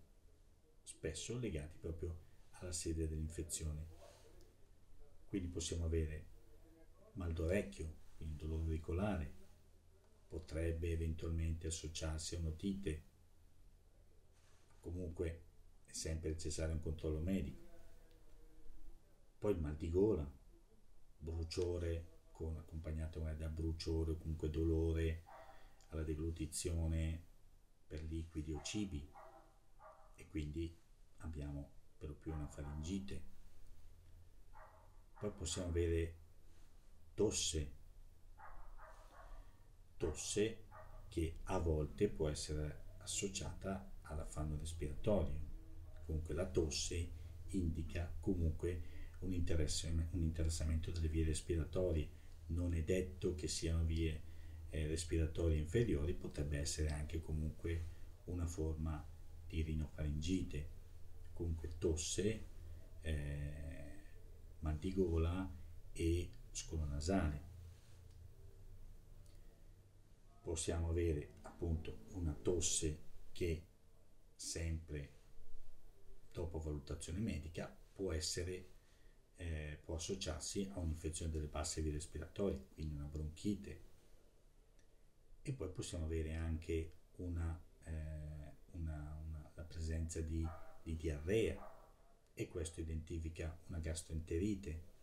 spesso 0.83 1.39
legati 1.39 1.77
proprio 1.79 2.19
alla 2.53 2.73
sede 2.73 3.07
dell'infezione. 3.07 3.99
Quindi 5.29 5.49
possiamo 5.49 5.85
avere 5.85 6.39
mal 7.21 7.35
d'orecchio, 7.35 7.97
quindi 8.17 8.37
dolore 8.37 8.63
auricolare, 8.63 9.35
potrebbe 10.27 10.91
eventualmente 10.91 11.67
associarsi 11.67 12.35
a 12.35 12.39
un'otite, 12.39 13.05
comunque 14.81 15.43
è 15.85 15.93
sempre 15.93 16.31
necessario 16.31 16.73
un 16.73 16.81
controllo 16.81 17.21
medico. 17.21 17.69
Poi 19.39 19.53
il 19.53 19.61
mal 19.61 19.77
di 19.77 19.91
gola, 19.91 20.31
bruciore 21.19 22.29
con, 22.31 22.57
accompagnato 22.57 23.21
da 23.21 23.49
bruciore 23.49 24.13
o 24.13 24.17
comunque 24.17 24.49
dolore 24.49 25.25
alla 25.89 26.03
deglutizione 26.03 27.23
per 27.87 28.03
liquidi 28.05 28.53
o 28.53 28.63
cibi. 28.63 29.07
E 30.15 30.27
quindi 30.27 30.75
abbiamo 31.19 31.71
per 31.99 32.09
lo 32.09 32.15
più 32.15 32.33
una 32.33 32.47
faringite. 32.47 33.23
Poi 35.19 35.31
possiamo 35.33 35.69
avere 35.69 36.20
tosse, 37.21 37.73
tosse 39.99 40.65
che 41.11 41.41
a 41.43 41.59
volte 41.59 42.09
può 42.09 42.31
essere 42.31 42.85
associata 43.01 43.93
all'affanno 44.05 44.57
respiratorio. 44.57 45.39
Comunque 46.07 46.33
la 46.33 46.49
tosse 46.49 47.11
indica 47.49 48.11
comunque 48.21 48.83
un, 49.19 49.35
un 49.35 50.23
interessamento 50.23 50.91
delle 50.91 51.09
vie 51.09 51.27
respiratorie. 51.27 52.09
Non 52.47 52.73
è 52.73 52.83
detto 52.83 53.35
che 53.35 53.49
siano 53.49 53.85
vie 53.85 54.23
eh, 54.71 54.87
respiratorie 54.87 55.59
inferiori, 55.59 56.15
potrebbe 56.15 56.59
essere 56.59 56.89
anche 56.89 57.21
comunque 57.21 57.85
una 58.25 58.47
forma 58.47 59.07
di 59.47 59.61
rinofaringite, 59.61 60.69
comunque 61.35 61.77
tosse, 61.77 62.45
eh, 63.03 63.93
mal 64.61 64.79
di 64.79 64.95
gola 64.95 65.59
e 65.93 66.31
scolo 66.51 66.85
nasale. 66.85 67.49
Possiamo 70.43 70.89
avere 70.91 71.35
appunto 71.43 72.07
una 72.13 72.33
tosse 72.33 73.09
che 73.33 73.67
sempre 74.35 75.19
dopo 76.33 76.59
valutazione 76.59 77.19
medica 77.19 77.75
può 77.93 78.13
essere 78.13 78.79
eh, 79.41 79.81
può 79.83 79.95
associarsi 79.95 80.71
a 80.75 80.79
un'infezione 80.81 81.33
delle 81.33 81.47
basse 81.47 81.81
vie 81.81 81.93
respiratorie, 81.93 82.67
quindi 82.75 82.95
una 82.95 83.07
bronchite. 83.07 83.89
E 85.41 85.53
poi 85.55 85.71
possiamo 85.71 86.05
avere 86.05 86.35
anche 86.35 86.93
una, 87.17 87.59
eh, 87.85 88.53
una, 88.73 89.19
una, 89.25 89.51
la 89.55 89.63
presenza 89.63 90.21
di, 90.21 90.47
di 90.83 90.95
diarrea 90.95 91.57
e 92.35 92.49
questo 92.49 92.81
identifica 92.81 93.59
una 93.69 93.79
gastroenterite. 93.79 94.99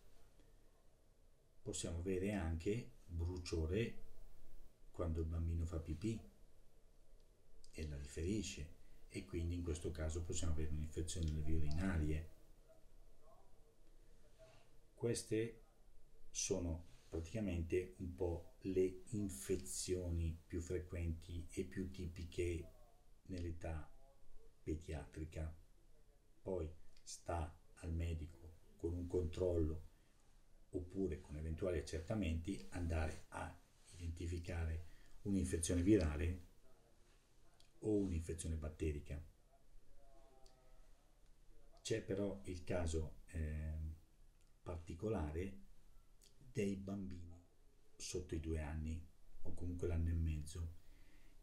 Possiamo 1.68 1.98
avere 1.98 2.32
anche 2.32 2.92
bruciore 3.04 4.04
quando 4.90 5.20
il 5.20 5.26
bambino 5.26 5.66
fa 5.66 5.78
pipì 5.78 6.18
e 7.72 7.86
la 7.86 7.98
riferisce 7.98 8.76
e 9.06 9.26
quindi 9.26 9.56
in 9.56 9.62
questo 9.62 9.90
caso 9.90 10.22
possiamo 10.22 10.54
avere 10.54 10.70
un'infezione 10.70 11.26
delle 11.26 11.42
vie 11.42 11.56
urinarie 11.56 12.30
queste 14.94 15.66
sono 16.30 17.02
praticamente 17.06 17.96
un 17.98 18.14
po' 18.14 18.54
le 18.60 19.02
infezioni 19.10 20.40
più 20.46 20.62
frequenti 20.62 21.46
e 21.50 21.64
più 21.64 21.90
tipiche 21.90 22.72
nell'età 23.26 23.92
pediatrica. 24.62 25.54
Poi 26.40 26.66
sta 27.02 27.54
al 27.80 27.92
medico 27.92 28.54
con 28.78 28.94
un 28.94 29.06
controllo 29.06 29.87
oppure 30.70 31.20
con 31.20 31.36
eventuali 31.36 31.78
accertamenti 31.78 32.66
andare 32.70 33.24
a 33.28 33.56
identificare 33.92 34.86
un'infezione 35.22 35.82
virale 35.82 36.46
o 37.80 37.96
un'infezione 37.96 38.56
batterica. 38.56 39.22
C'è 41.82 42.02
però 42.02 42.40
il 42.44 42.64
caso 42.64 43.20
eh, 43.28 43.96
particolare 44.62 45.66
dei 46.52 46.76
bambini 46.76 47.40
sotto 47.96 48.34
i 48.34 48.40
due 48.40 48.60
anni 48.60 49.02
o 49.42 49.54
comunque 49.54 49.88
l'anno 49.88 50.10
e 50.10 50.14
mezzo 50.14 50.76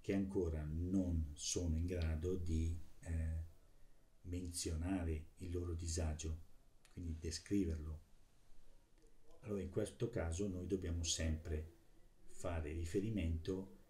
che 0.02 0.14
ancora 0.14 0.64
non 0.64 1.32
sono 1.34 1.76
in 1.76 1.88
grado 1.88 2.36
di 2.36 2.80
eh, 3.00 3.44
menzionare 4.22 5.30
il 5.38 5.52
loro 5.52 5.74
disagio, 5.74 6.44
quindi 6.92 7.18
descriverlo. 7.18 8.05
Allora 9.46 9.62
in 9.62 9.70
questo 9.70 10.10
caso 10.10 10.48
noi 10.48 10.66
dobbiamo 10.66 11.04
sempre 11.04 11.74
fare 12.26 12.72
riferimento 12.72 13.84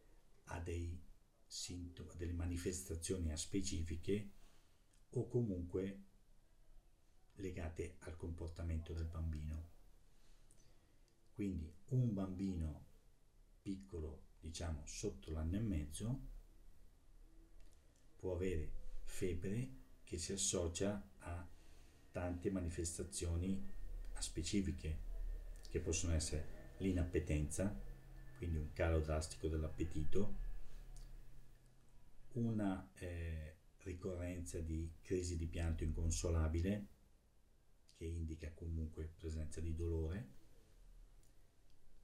a 0.46 0.60
dei 0.60 1.02
sintomi, 1.46 2.10
a 2.10 2.16
delle 2.16 2.34
manifestazioni 2.34 3.36
specifiche 3.38 4.32
o 5.12 5.28
comunque 5.30 6.04
legate 7.36 7.96
al 8.00 8.18
comportamento 8.18 8.92
del 8.92 9.06
bambino. 9.06 9.72
Quindi 11.34 11.74
un 11.88 12.14
bambino 12.14 12.88
piccolo, 13.62 14.24
diciamo 14.42 14.86
sotto 14.86 15.32
l'anno 15.32 15.56
e 15.56 15.62
mezzo, 15.62 16.20
può 18.18 18.34
avere 18.34 18.72
febbre 19.06 19.70
che 20.04 20.18
si 20.18 20.34
associa 20.34 21.12
a 21.20 21.48
tante 22.12 22.52
manifestazioni 22.52 23.72
specifiche, 24.20 25.14
che 25.76 25.82
possono 25.82 26.14
essere 26.14 26.74
l'inappetenza, 26.78 27.78
quindi 28.38 28.56
un 28.56 28.72
calo 28.72 29.02
drastico 29.02 29.50
dell'appetito, 29.50 30.38
una 32.36 32.90
eh, 32.94 33.58
ricorrenza 33.80 34.58
di 34.62 34.90
crisi 35.02 35.36
di 35.36 35.48
pianto 35.48 35.84
inconsolabile, 35.84 36.88
che 37.98 38.06
indica 38.06 38.54
comunque 38.54 39.12
presenza 39.18 39.60
di 39.60 39.76
dolore, 39.76 40.30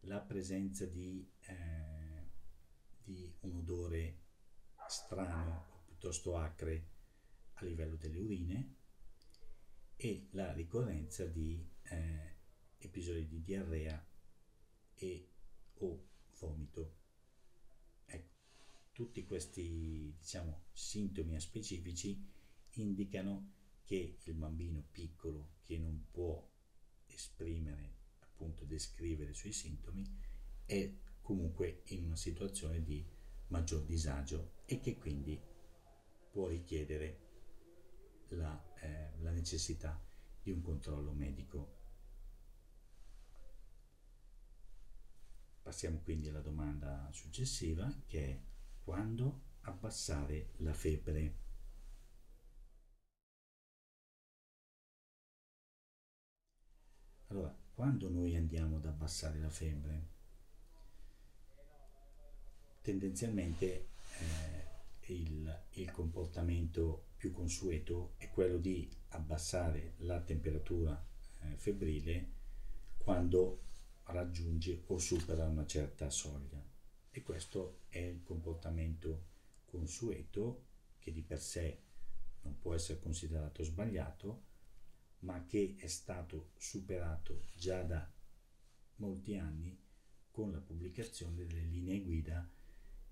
la 0.01 0.19
presenza 0.19 0.85
di, 0.85 1.25
eh, 1.39 2.29
di 3.01 3.33
un 3.41 3.55
odore 3.55 4.19
strano 4.89 5.67
o 5.69 5.83
piuttosto 5.85 6.35
acre 6.35 6.87
a 7.53 7.63
livello 7.63 7.95
delle 7.95 8.19
urine 8.19 8.75
e 9.95 10.27
la 10.31 10.51
ricorrenza 10.51 11.25
di 11.25 11.65
eh, 11.83 12.30
episodi 12.81 13.27
di 13.27 13.41
diarrea 13.41 14.05
e 14.95 15.29
o 15.79 16.07
vomito. 16.39 16.99
Ecco, 18.05 18.33
tutti 18.91 19.25
questi 19.25 20.15
diciamo, 20.17 20.65
sintomi 20.73 21.39
specifici 21.39 22.23
indicano 22.75 23.59
che 23.83 24.19
il 24.23 24.33
bambino 24.33 24.85
piccolo 24.91 25.55
che 25.63 25.77
non 25.77 26.07
può 26.11 26.49
esprimere, 27.07 27.97
appunto 28.19 28.63
descrivere 28.65 29.31
i 29.31 29.35
suoi 29.35 29.51
sintomi, 29.51 30.03
è 30.65 30.93
comunque 31.21 31.81
in 31.87 32.05
una 32.05 32.15
situazione 32.15 32.81
di 32.83 33.05
maggior 33.47 33.83
disagio 33.83 34.53
e 34.65 34.79
che 34.79 34.97
quindi 34.97 35.39
può 36.31 36.47
richiedere 36.47 37.29
la, 38.29 38.73
eh, 38.79 39.11
la 39.19 39.31
necessità 39.31 40.01
di 40.41 40.51
un 40.51 40.61
controllo 40.61 41.11
medico. 41.11 41.79
Passiamo 45.71 46.01
quindi 46.03 46.27
alla 46.27 46.41
domanda 46.41 47.07
successiva 47.13 47.89
che 48.05 48.25
è 48.27 48.39
quando 48.83 49.39
abbassare 49.61 50.49
la 50.57 50.73
febbre. 50.73 51.35
Allora, 57.27 57.55
quando 57.73 58.09
noi 58.09 58.35
andiamo 58.35 58.75
ad 58.75 58.85
abbassare 58.85 59.39
la 59.39 59.49
febbre, 59.49 60.07
tendenzialmente 62.81 63.87
eh, 64.19 65.13
il, 65.13 65.63
il 65.75 65.91
comportamento 65.91 67.11
più 67.15 67.31
consueto 67.31 68.15
è 68.17 68.29
quello 68.29 68.57
di 68.57 68.93
abbassare 69.11 69.93
la 69.99 70.19
temperatura 70.19 71.01
eh, 71.43 71.55
febbrile 71.55 72.27
quando 72.97 73.69
raggiunge 74.11 74.83
o 74.87 74.97
supera 74.97 75.47
una 75.47 75.65
certa 75.65 76.09
soglia. 76.09 76.63
E 77.09 77.23
questo 77.23 77.81
è 77.89 77.99
il 77.99 78.23
comportamento 78.23 79.29
consueto 79.65 80.65
che 80.99 81.11
di 81.11 81.21
per 81.21 81.39
sé 81.39 81.79
non 82.41 82.57
può 82.59 82.73
essere 82.73 82.99
considerato 82.99 83.63
sbagliato, 83.63 84.49
ma 85.19 85.45
che 85.45 85.75
è 85.77 85.87
stato 85.87 86.51
superato 86.57 87.45
già 87.55 87.83
da 87.83 88.09
molti 88.95 89.35
anni 89.35 89.77
con 90.31 90.51
la 90.51 90.59
pubblicazione 90.59 91.35
delle 91.35 91.61
linee 91.61 92.01
guida 92.01 92.49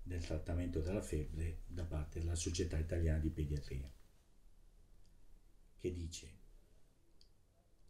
del 0.02 0.24
trattamento 0.24 0.80
della 0.80 1.02
febbre 1.02 1.62
da 1.66 1.84
parte 1.84 2.20
della 2.20 2.34
Società 2.34 2.78
Italiana 2.78 3.18
di 3.18 3.30
Pediatria, 3.30 3.92
che 5.76 5.92
dice 5.92 6.38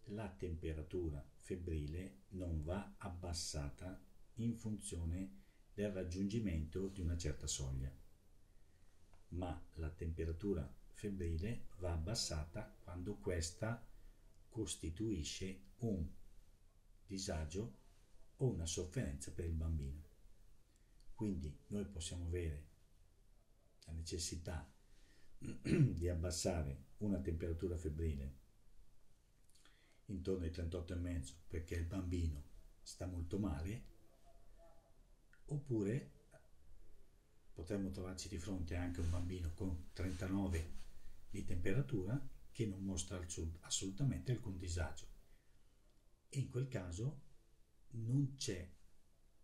la 0.06 0.28
temperatura 0.28 1.24
febbrile 1.36 2.22
non 2.30 2.62
va 2.62 2.94
abbassata 3.30 3.96
in 4.34 4.56
funzione 4.56 5.38
del 5.72 5.92
raggiungimento 5.92 6.88
di 6.88 7.00
una 7.00 7.16
certa 7.16 7.46
soglia, 7.46 7.94
ma 9.28 9.64
la 9.74 9.88
temperatura 9.90 10.68
febbrile 10.94 11.68
va 11.78 11.92
abbassata 11.92 12.76
quando 12.82 13.18
questa 13.18 13.86
costituisce 14.48 15.60
un 15.78 16.04
disagio 17.06 17.76
o 18.38 18.48
una 18.48 18.66
sofferenza 18.66 19.30
per 19.30 19.44
il 19.44 19.54
bambino. 19.54 20.02
Quindi 21.14 21.56
noi 21.68 21.84
possiamo 21.84 22.24
avere 22.24 22.66
la 23.84 23.92
necessità 23.92 24.68
di 25.38 26.08
abbassare 26.08 26.86
una 26.98 27.20
temperatura 27.20 27.76
febbrile 27.76 28.38
intorno 30.06 30.44
ai 30.44 30.50
38,5 30.50 31.34
perché 31.46 31.76
il 31.76 31.86
bambino 31.86 32.49
sta 32.82 33.06
molto 33.06 33.38
male, 33.38 33.84
oppure 35.46 36.12
potremmo 37.52 37.90
trovarci 37.90 38.28
di 38.28 38.38
fronte 38.38 38.76
anche 38.76 39.00
un 39.00 39.10
bambino 39.10 39.52
con 39.52 39.90
39 39.92 40.78
di 41.30 41.44
temperatura 41.44 42.20
che 42.50 42.66
non 42.66 42.82
mostra 42.82 43.20
assolutamente 43.60 44.32
alcun 44.32 44.56
disagio. 44.56 45.06
E 46.28 46.38
in 46.38 46.48
quel 46.48 46.68
caso 46.68 47.22
non 47.92 48.36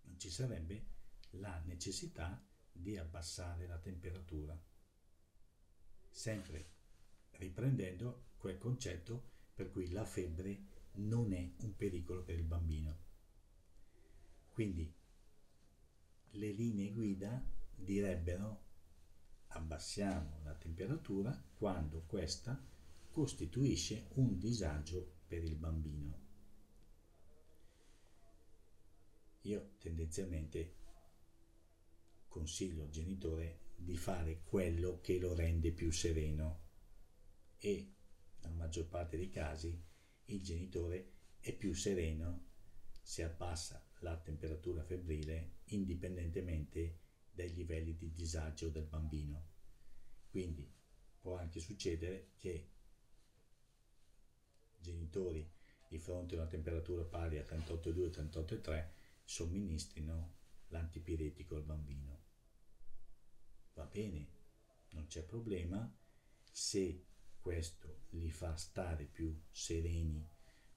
non 0.03 0.19
ci 0.19 0.31
sarebbe 0.31 0.87
la 1.31 1.61
necessità 1.67 2.43
di 2.71 2.97
abbassare 2.97 3.67
la 3.67 3.79
temperatura, 3.79 4.61
sempre 6.11 6.75
riprendendo 7.33 8.29
quel 8.37 8.59
concetto 8.59 9.33
per 9.55 9.71
cui 9.71 9.91
la 9.91 10.05
febbre 10.05 10.75
non 10.95 11.33
è 11.33 11.53
un 11.59 11.75
pericolo 11.77 12.23
per 12.23 12.39
il 12.39 12.45
bambino. 12.45 13.06
Quindi 14.57 14.91
le 16.31 16.51
linee 16.53 16.91
guida 16.91 17.47
direbbero 17.75 18.65
abbassiamo 19.49 20.41
la 20.45 20.55
temperatura 20.55 21.47
quando 21.59 22.05
questa 22.07 22.67
costituisce 23.11 24.09
un 24.15 24.39
disagio 24.39 25.19
per 25.27 25.45
il 25.45 25.57
bambino. 25.57 26.21
Io 29.43 29.75
tendenzialmente 29.77 30.77
consiglio 32.27 32.85
al 32.85 32.89
genitore 32.89 33.75
di 33.77 33.99
fare 33.99 34.41
quello 34.43 35.01
che 35.03 35.19
lo 35.19 35.35
rende 35.35 35.71
più 35.71 35.91
sereno 35.91 36.63
e 37.59 37.93
nella 38.41 38.55
maggior 38.55 38.89
parte 38.89 39.19
dei 39.19 39.29
casi 39.29 39.79
il 40.25 40.43
genitore 40.43 41.13
è 41.41 41.55
più 41.55 41.75
sereno 41.75 42.47
se 43.03 43.23
abbassa 43.23 43.86
la 44.07 44.17
temperatura 44.17 44.85
febbrile 44.85 45.57
indipendentemente 45.71 47.01
dai 47.29 47.53
livelli 47.53 47.97
di 47.97 48.13
disagio 48.13 48.69
del 48.69 48.85
bambino. 48.85 49.55
Quindi 50.31 50.73
può 51.21 51.37
anche 51.37 51.59
succedere 51.59 52.31
che 52.37 52.71
genitori 54.79 55.51
di 55.89 55.99
fronte 55.99 56.35
a 56.35 56.39
una 56.39 56.47
temperatura 56.47 57.03
pari 57.03 57.39
a 57.39 57.43
38,2-38,3 57.43 58.91
somministrino 59.25 60.35
l'antipiretico 60.69 61.57
al 61.57 61.65
bambino. 61.65 62.23
Va 63.75 63.87
bene, 63.87 64.29
non 64.91 65.07
c'è 65.07 65.25
problema 65.25 65.93
se 66.51 67.07
questo 67.41 68.05
li 68.11 68.31
fa 68.31 68.55
stare 68.57 69.05
più 69.05 69.37
sereni 69.51 70.25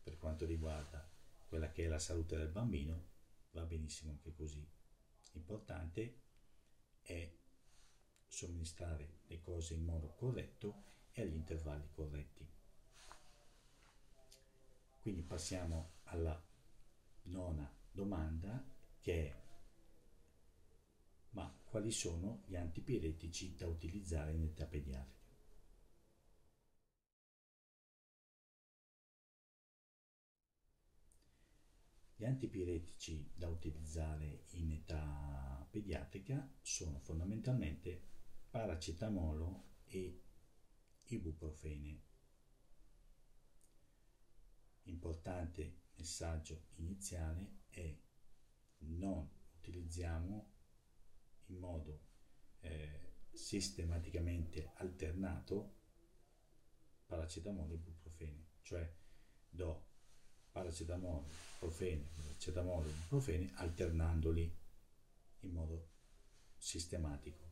per 0.01 0.17
quanto 0.17 0.45
riguarda 0.45 1.07
quella 1.47 1.71
che 1.71 1.85
è 1.85 1.87
la 1.87 1.99
salute 1.99 2.37
del 2.37 2.49
bambino, 2.49 3.17
va 3.51 3.63
benissimo 3.63 4.11
anche 4.11 4.33
così. 4.33 4.65
L'importante 5.31 6.21
è 7.01 7.31
somministrare 8.27 9.19
le 9.27 9.39
cose 9.41 9.73
in 9.73 9.83
modo 9.83 10.13
corretto 10.13 10.83
e 11.11 11.21
agli 11.21 11.35
intervalli 11.35 11.89
corretti. 11.91 12.47
Quindi 15.01 15.23
passiamo 15.23 15.93
alla 16.03 16.41
nona 17.23 17.71
domanda 17.91 18.63
che 18.99 19.27
è 19.27 19.47
ma 21.31 21.51
quali 21.65 21.91
sono 21.91 22.43
gli 22.47 22.55
antipiretici 22.55 23.55
da 23.55 23.67
utilizzare 23.67 24.33
in 24.33 24.43
età 24.43 24.65
pediatrica? 24.65 25.18
Gli 32.19 32.25
antipiretici 32.25 33.31
da 33.33 33.47
utilizzare 33.47 34.43
in 34.49 34.73
età 34.73 35.65
pediatrica 35.71 36.53
sono 36.59 36.99
fondamentalmente 36.99 37.97
paracetamolo 38.49 39.67
e 39.85 40.21
ibuprofene. 41.05 42.03
Importante 44.81 45.83
messaggio 45.95 46.65
iniziale 46.73 47.59
è 47.69 47.97
non 48.79 49.25
utilizziamo 49.59 50.51
in 51.45 51.57
modo 51.57 52.01
eh, 52.59 53.13
sistematicamente 53.31 54.73
alternato 54.73 55.77
paracetamolo 57.05 57.71
e 57.71 57.75
ibuprofene, 57.75 58.47
cioè 58.61 58.93
do 59.47 59.87
paracetamolo, 60.51 61.27
profene, 61.59 62.09
paracetamolo 62.15 62.87
e 62.87 62.91
ibuprofene 62.91 63.51
alternandoli 63.55 64.57
in 65.41 65.51
modo 65.51 65.89
sistematico. 66.57 67.47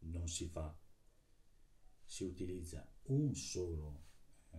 Non 0.00 0.28
si 0.28 0.46
fa, 0.46 0.74
si 2.04 2.24
utilizza 2.24 2.86
un 3.04 3.34
solo, 3.34 4.04
eh, 4.52 4.58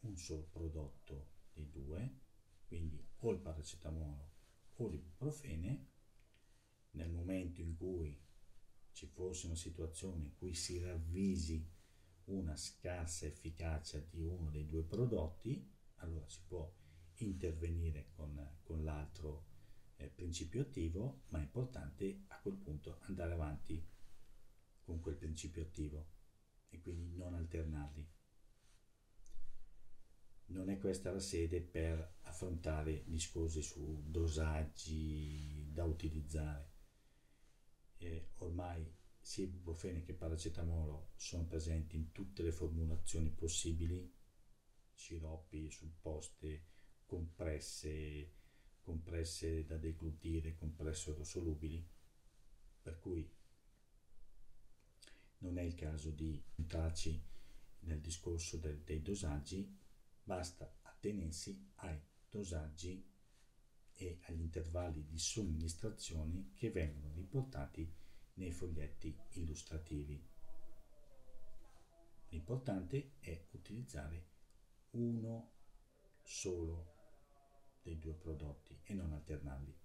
un 0.00 0.16
solo 0.16 0.48
prodotto 0.50 1.30
dei 1.52 1.70
due, 1.70 2.20
quindi 2.66 3.02
o 3.18 3.30
il 3.30 3.38
paracetamolo 3.38 4.32
o 4.76 4.88
l'ibuprofene 4.88 5.92
nel 6.92 7.10
momento 7.10 7.60
in 7.60 7.76
cui 7.76 8.20
ci 8.92 9.06
fosse 9.06 9.46
una 9.46 9.56
situazione 9.56 10.22
in 10.22 10.34
cui 10.36 10.54
si 10.54 10.78
ravvisi 10.78 11.68
una 12.24 12.56
scarsa 12.56 13.26
efficacia 13.26 13.98
di 13.98 14.22
uno 14.22 14.50
dei 14.50 14.66
due 14.66 14.84
prodotti, 14.84 15.70
allora 15.96 16.28
si 16.28 16.40
può 16.46 16.72
intervenire 17.18 18.10
con, 18.14 18.58
con 18.62 18.84
l'altro 18.84 19.46
eh, 19.96 20.08
principio 20.08 20.62
attivo, 20.62 21.22
ma 21.28 21.38
è 21.38 21.42
importante 21.42 22.24
a 22.28 22.40
quel 22.40 22.56
punto 22.56 22.98
andare 23.02 23.32
avanti 23.32 23.86
con 24.82 25.00
quel 25.00 25.16
principio 25.16 25.62
attivo 25.62 26.06
e 26.68 26.80
quindi 26.80 27.14
non 27.16 27.34
alternarli. 27.34 28.12
Non 30.46 30.68
è 30.68 30.78
questa 30.78 31.10
la 31.10 31.20
sede 31.20 31.62
per 31.62 32.16
affrontare 32.22 33.04
discorsi 33.06 33.62
su 33.62 34.02
dosaggi 34.06 35.70
da 35.72 35.84
utilizzare 35.84 36.72
eh, 37.98 38.30
ormai 38.36 38.86
sia 39.18 39.44
ibuprofene 39.44 40.02
che 40.02 40.12
paracetamolo 40.12 41.12
sono 41.16 41.46
presenti 41.46 41.96
in 41.96 42.12
tutte 42.12 42.42
le 42.42 42.52
formulazioni 42.52 43.30
possibili, 43.30 44.12
sciroppi, 44.92 45.70
supposte, 45.70 46.66
compresse, 47.06 48.32
compresse 48.80 49.64
da 49.64 49.76
deglutire, 49.76 50.54
compresse 50.54 51.10
orosolubili, 51.10 51.86
per 52.82 52.98
cui 52.98 53.28
non 55.38 55.58
è 55.58 55.62
il 55.62 55.74
caso 55.74 56.10
di 56.10 56.42
entrarci 56.56 57.22
nel 57.80 58.00
discorso 58.00 58.56
del, 58.56 58.80
dei 58.82 59.02
dosaggi, 59.02 59.78
basta 60.22 60.78
attenersi 60.82 61.70
ai 61.76 62.00
dosaggi 62.28 63.12
e 63.92 64.18
agli 64.22 64.40
intervalli 64.40 65.04
di 65.06 65.18
somministrazione 65.18 66.50
che 66.54 66.70
vengono 66.70 67.12
riportati 67.14 67.92
nei 68.34 68.50
foglietti 68.50 69.16
illustrativi. 69.32 70.32
L'importante 72.28 73.12
è 73.20 73.46
utilizzare 73.52 74.26
uno 74.92 75.52
solo 76.22 76.93
dei 77.84 77.98
due 77.98 78.14
prodotti 78.14 78.80
e 78.82 78.94
non 78.94 79.12
alternarli. 79.12 79.78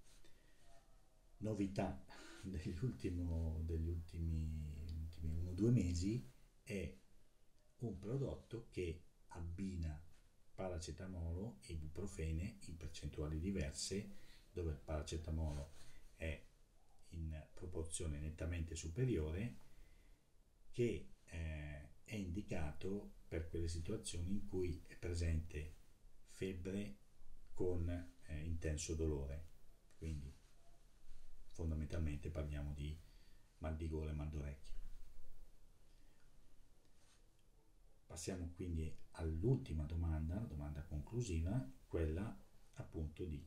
Novità 1.39 2.03
degli, 2.41 2.73
ultimo, 2.81 3.61
degli 3.63 3.89
ultimi, 3.89 4.73
ultimi 4.97 5.33
uno 5.33 5.51
o 5.51 5.53
due 5.53 5.71
mesi 5.71 6.25
è 6.63 6.97
un 7.79 7.97
prodotto 7.97 8.67
che 8.69 9.03
abbina 9.27 10.01
paracetamolo 10.55 11.59
e 11.61 11.73
ibuprofene 11.73 12.57
in 12.67 12.77
percentuali 12.77 13.39
diverse, 13.39 14.15
dove 14.51 14.71
il 14.71 14.79
paracetamolo 14.79 15.73
è 16.15 16.47
in 17.09 17.47
proporzione 17.53 18.19
nettamente 18.19 18.75
superiore, 18.75 19.57
che 20.71 21.13
eh, 21.25 21.89
è 22.03 22.15
indicato 22.15 23.15
per 23.27 23.47
quelle 23.49 23.67
situazioni 23.67 24.31
in 24.31 24.47
cui 24.47 24.83
è 24.87 24.95
presente 24.95 25.75
febbre 26.29 26.98
con 27.59 27.89
eh, 27.89 28.45
intenso 28.45 28.95
dolore. 28.95 29.47
Quindi 29.97 30.33
fondamentalmente 31.47 32.29
parliamo 32.29 32.71
di 32.71 32.97
mal 33.57 33.75
di 33.75 33.89
gola 33.89 34.11
e 34.11 34.13
mal 34.13 34.29
d'orecchio. 34.29 34.77
Passiamo 38.05 38.53
quindi 38.55 38.97
all'ultima 39.11 39.83
domanda, 39.83 40.35
la 40.35 40.45
domanda 40.45 40.83
conclusiva, 40.83 41.69
quella 41.85 42.33
appunto 42.75 43.25
di 43.25 43.45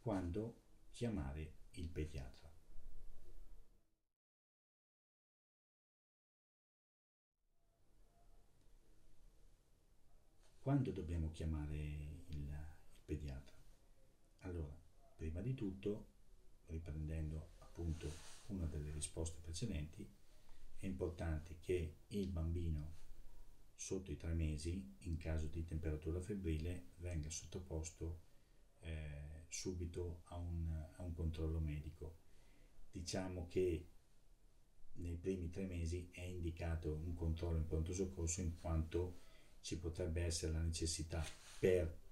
quando 0.00 0.64
chiamare 0.90 1.60
il 1.70 1.88
pediatra. 1.88 2.52
Quando 10.58 10.90
dobbiamo 10.92 11.30
chiamare 11.30 12.13
pediatra? 13.04 13.56
Allora, 14.40 14.76
prima 15.14 15.40
di 15.40 15.54
tutto, 15.54 16.12
riprendendo 16.66 17.52
appunto 17.58 18.12
una 18.46 18.66
delle 18.66 18.90
risposte 18.90 19.40
precedenti, 19.40 20.08
è 20.76 20.86
importante 20.86 21.58
che 21.60 21.98
il 22.08 22.28
bambino 22.28 23.02
sotto 23.74 24.12
i 24.12 24.16
tre 24.16 24.34
mesi, 24.34 24.96
in 25.00 25.16
caso 25.16 25.46
di 25.46 25.64
temperatura 25.64 26.20
febbrile, 26.20 26.92
venga 26.96 27.30
sottoposto 27.30 28.22
eh, 28.80 29.44
subito 29.48 30.22
a 30.26 30.36
un, 30.36 30.70
a 30.96 31.02
un 31.02 31.12
controllo 31.12 31.58
medico. 31.58 32.18
Diciamo 32.90 33.46
che 33.46 33.88
nei 34.94 35.16
primi 35.16 35.50
tre 35.50 35.66
mesi 35.66 36.08
è 36.12 36.20
indicato 36.20 36.94
un 36.94 37.14
controllo 37.14 37.58
in 37.58 37.66
pronto 37.66 37.92
soccorso 37.92 38.40
in 38.40 38.58
quanto 38.60 39.22
ci 39.60 39.78
potrebbe 39.78 40.22
essere 40.22 40.52
la 40.52 40.60
necessità 40.60 41.24
per 41.58 42.02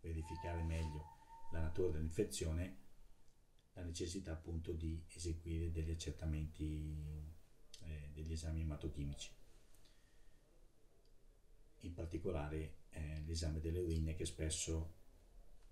verificare 0.00 0.62
meglio 0.62 1.14
la 1.52 1.60
natura 1.60 1.92
dell'infezione, 1.92 2.84
la 3.74 3.82
necessità 3.82 4.32
appunto 4.32 4.72
di 4.72 5.04
eseguire 5.08 5.70
degli 5.70 5.90
accertamenti, 5.90 7.34
eh, 7.80 8.10
degli 8.12 8.32
esami 8.32 8.62
ematochimici 8.62 9.34
in 11.86 11.94
particolare 11.94 12.78
eh, 12.90 13.22
l'esame 13.26 13.60
delle 13.60 13.78
urine 13.78 14.14
che 14.14 14.26
spesso 14.26 14.94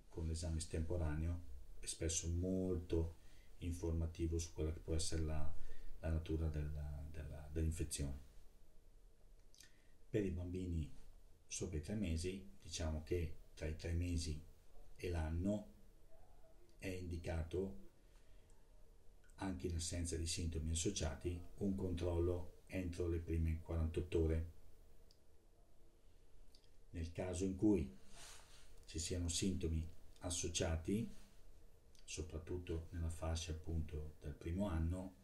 con 0.09 0.27
l'esame 0.27 0.59
estemporaneo 0.59 1.53
è 1.81 1.87
spesso 1.87 2.29
molto 2.29 3.17
informativo 3.59 4.39
su 4.39 4.53
quella 4.53 4.73
che 4.73 4.81
può 4.81 4.95
essere 4.95 5.23
la, 5.23 5.55
la 6.01 6.11
natura 6.11 6.49
della, 6.49 7.07
della, 7.11 7.49
dell'infezione. 7.53 8.33
Per 10.09 10.25
i 10.25 10.31
bambini 10.31 10.91
sopra 11.47 11.79
i 11.79 11.83
tre 11.83 11.95
mesi 11.95 12.49
diciamo 12.63 13.03
che 13.03 13.39
tra 13.55 13.67
i 13.67 13.77
tre 13.77 13.93
mesi 13.93 14.43
e 14.97 15.09
l'anno 15.09 15.73
è 16.79 16.89
indicato 16.89 17.83
anche 19.37 19.67
in 19.67 19.77
assenza 19.77 20.17
di 20.17 20.27
sintomi 20.27 20.71
associati 20.71 21.41
un 21.59 21.75
controllo 21.75 22.63
entro 22.67 23.09
le 23.09 23.19
prime 23.19 23.61
48 23.61 24.21
ore 24.21 24.53
nel 26.95 27.11
caso 27.13 27.45
in 27.45 27.57
cui 27.57 27.99
ci 28.87 28.99
siano 28.99 29.29
sintomi 29.29 29.85
associati, 30.21 31.13
soprattutto 32.05 32.87
nella 32.91 33.09
fascia 33.09 33.51
appunto 33.51 34.15
del 34.21 34.35
primo 34.35 34.69
anno, 34.69 35.23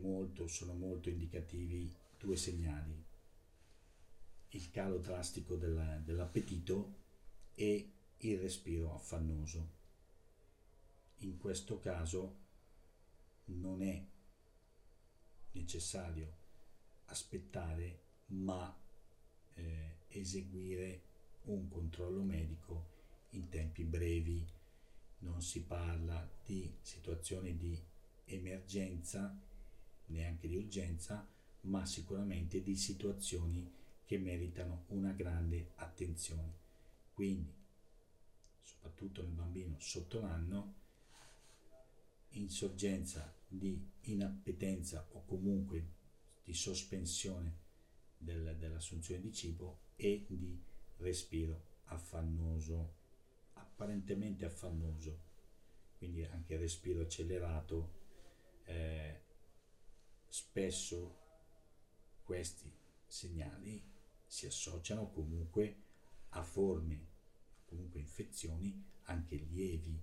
molto, 0.00 0.48
sono 0.48 0.74
molto 0.74 1.08
indicativi 1.08 1.94
due 2.18 2.36
segnali. 2.36 3.05
Il 4.50 4.70
calo 4.70 4.98
drastico 4.98 5.56
della, 5.56 5.96
dell'appetito 5.98 6.94
e 7.54 7.90
il 8.18 8.38
respiro 8.38 8.94
affannoso. 8.94 9.74
In 11.18 11.38
questo 11.38 11.78
caso 11.78 12.44
non 13.46 13.82
è 13.82 14.04
necessario 15.52 16.44
aspettare 17.06 18.00
ma 18.26 18.74
eh, 19.54 19.96
eseguire 20.08 21.02
un 21.44 21.68
controllo 21.68 22.22
medico 22.22 22.94
in 23.30 23.48
tempi 23.48 23.84
brevi. 23.84 24.44
Non 25.18 25.40
si 25.42 25.62
parla 25.62 26.28
di 26.44 26.70
situazioni 26.80 27.56
di 27.56 27.78
emergenza, 28.26 29.34
neanche 30.06 30.48
di 30.48 30.56
urgenza, 30.56 31.26
ma 31.62 31.84
sicuramente 31.86 32.62
di 32.62 32.76
situazioni 32.76 33.72
che 34.06 34.18
meritano 34.18 34.84
una 34.88 35.10
grande 35.10 35.72
attenzione. 35.74 36.64
Quindi, 37.12 37.52
soprattutto 38.62 39.20
nel 39.22 39.32
bambino 39.32 39.74
sotto 39.80 40.20
l'anno, 40.20 40.74
insorgenza 42.30 43.34
di 43.48 43.84
inappetenza 44.02 45.08
o 45.12 45.24
comunque 45.24 45.94
di 46.44 46.54
sospensione 46.54 47.64
del, 48.16 48.56
dell'assunzione 48.56 49.20
di 49.20 49.32
cibo 49.32 49.80
e 49.96 50.24
di 50.28 50.62
respiro 50.98 51.80
affannoso, 51.86 52.94
apparentemente 53.54 54.44
affannoso, 54.44 55.18
quindi 55.98 56.24
anche 56.24 56.56
respiro 56.56 57.00
accelerato. 57.00 58.04
Eh, 58.62 59.22
spesso 60.28 61.24
questi 62.22 62.72
segnali 63.06 63.94
si 64.36 64.44
associano 64.44 65.08
comunque 65.08 65.84
a 66.30 66.42
forme, 66.42 67.08
comunque 67.64 68.00
infezioni 68.00 68.86
anche 69.04 69.34
lievi, 69.36 69.98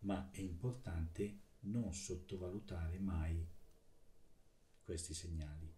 ma 0.00 0.30
è 0.32 0.40
importante 0.40 1.38
non 1.60 1.94
sottovalutare 1.94 2.98
mai 2.98 3.42
questi 4.84 5.14
segnali. 5.14 5.74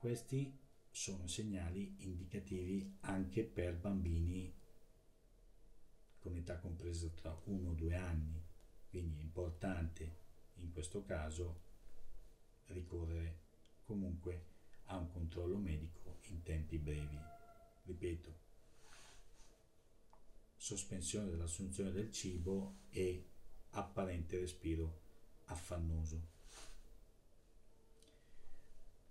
Questi 0.00 0.58
sono 0.90 1.28
segnali 1.28 1.94
indicativi 2.00 2.96
anche 3.02 3.44
per 3.44 3.78
bambini 3.78 4.52
con 6.18 6.34
età 6.34 6.58
compresa 6.58 7.08
tra 7.10 7.40
1 7.44 7.70
e 7.70 7.74
2 7.76 7.94
anni, 7.94 8.44
quindi 8.88 9.20
è 9.20 9.22
importante 9.22 10.16
in 10.54 10.72
questo 10.72 11.04
caso 11.04 11.66
ricorrere 12.64 13.42
comunque 13.84 14.47
a 14.88 14.96
un 14.96 15.08
controllo 15.08 15.56
medico 15.56 16.18
in 16.28 16.42
tempi 16.42 16.78
brevi. 16.78 17.18
Ripeto, 17.84 18.46
sospensione 20.56 21.30
dell'assunzione 21.30 21.92
del 21.92 22.10
cibo 22.10 22.80
e 22.90 23.26
apparente 23.70 24.38
respiro 24.38 25.00
affannoso. 25.46 26.36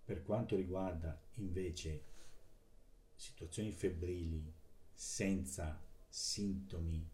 Per 0.04 0.24
quanto 0.24 0.56
riguarda 0.56 1.20
invece 1.36 2.04
situazioni 3.16 3.72
febbrili 3.72 4.54
senza 4.94 5.84
sintomi 6.08 7.10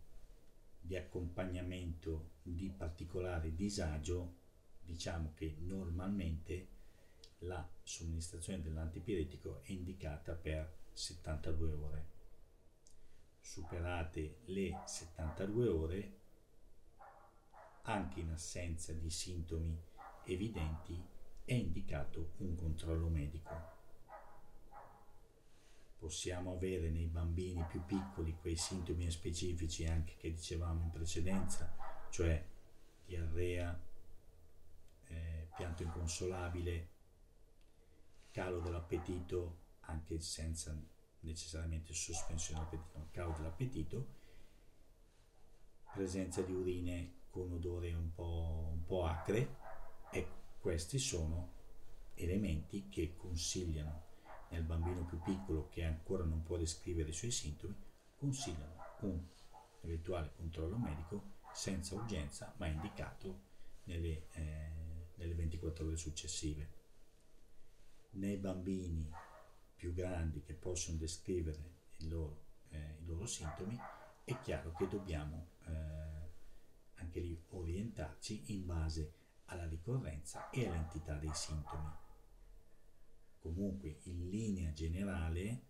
di 0.80 0.96
accompagnamento 0.96 2.34
di 2.44 2.70
particolare 2.70 3.56
disagio, 3.56 4.36
diciamo 4.82 5.34
che 5.34 5.56
normalmente 5.60 6.68
la 7.44 7.68
somministrazione 7.84 8.62
dell'antipiretico 8.62 9.62
è 9.64 9.72
indicata 9.72 10.34
per 10.34 10.72
72 10.94 11.72
ore. 11.72 12.06
Superate 13.40 14.38
le 14.46 14.82
72 14.86 15.68
ore, 15.68 16.18
anche 17.84 18.22
in 18.22 18.32
assenza 18.32 18.94
di 18.94 19.10
sintomi 19.10 19.78
evidenti, 20.26 21.02
è 21.44 21.54
indicato 21.54 22.34
un 22.38 22.56
controllo 22.56 23.10
medico. 23.10 23.72
Possiamo 25.98 26.54
avere 26.54 26.90
nei 26.90 27.08
bambini 27.08 27.64
più 27.70 27.84
piccoli 27.86 28.38
quei 28.40 28.56
sintomi 28.56 29.10
specifici 29.10 29.86
anche 29.86 30.16
che 30.18 30.32
dicevamo 30.32 30.84
in 30.84 30.90
precedenza, 30.90 31.74
cioè 32.10 32.46
diarrea, 33.06 33.78
eh, 35.08 35.48
pianto 35.56 35.84
inconsolabile, 35.84 36.93
calo 38.34 38.60
dell'appetito 38.60 39.60
anche 39.82 40.20
senza 40.20 40.76
necessariamente 41.20 41.94
sospensione 41.94 42.68
dell'appetito, 42.70 43.08
calo 43.12 43.34
dell'appetito, 43.38 44.08
presenza 45.94 46.42
di 46.42 46.52
urine 46.52 47.22
con 47.30 47.52
odore 47.52 47.94
un 47.94 48.12
po', 48.12 48.72
un 48.74 48.84
po 48.86 49.06
acre, 49.06 49.56
ecco, 50.12 50.42
questi 50.60 50.98
sono 50.98 51.52
elementi 52.16 52.90
che 52.90 53.16
consigliano 53.16 54.12
nel 54.50 54.64
bambino 54.64 55.06
più 55.06 55.20
piccolo 55.20 55.70
che 55.70 55.84
ancora 55.84 56.24
non 56.24 56.42
può 56.44 56.58
descrivere 56.58 57.10
i 57.10 57.14
suoi 57.14 57.32
sintomi, 57.32 57.76
consigliano 58.18 58.76
un 59.02 59.24
eventuale 59.82 60.32
controllo 60.36 60.78
medico 60.78 61.32
senza 61.54 61.94
urgenza 61.94 62.54
ma 62.58 62.66
indicato 62.66 63.42
nelle, 63.84 64.28
eh, 64.32 64.72
nelle 65.16 65.36
24 65.36 65.86
ore 65.86 65.98
successive. 65.98 66.82
Nei 68.16 68.38
bambini 68.38 69.10
più 69.76 69.92
grandi 69.92 70.44
che 70.44 70.54
possono 70.54 70.98
descrivere 70.98 71.72
i 71.98 72.08
loro, 72.08 72.44
eh, 72.70 72.98
i 73.00 73.06
loro 73.06 73.26
sintomi, 73.26 73.76
è 74.24 74.40
chiaro 74.42 74.72
che 74.74 74.88
dobbiamo 74.88 75.48
eh, 75.66 75.72
anche 76.96 77.20
lì 77.20 77.42
orientarci 77.50 78.54
in 78.54 78.68
base 78.68 79.14
alla 79.46 79.68
ricorrenza 79.68 80.52
e 80.52 80.68
all'entità 80.68 81.16
dei 81.16 81.34
sintomi. 81.34 81.90
Comunque, 83.40 83.98
in 84.04 84.30
linea 84.30 84.72
generale, 84.74 85.62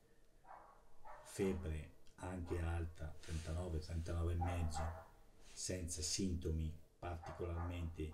febbre 1.23 1.91
anche 2.15 2.59
alta, 2.59 3.15
39-39,5, 3.21 5.03
senza 5.51 6.01
sintomi 6.01 6.77
particolarmente 6.99 8.11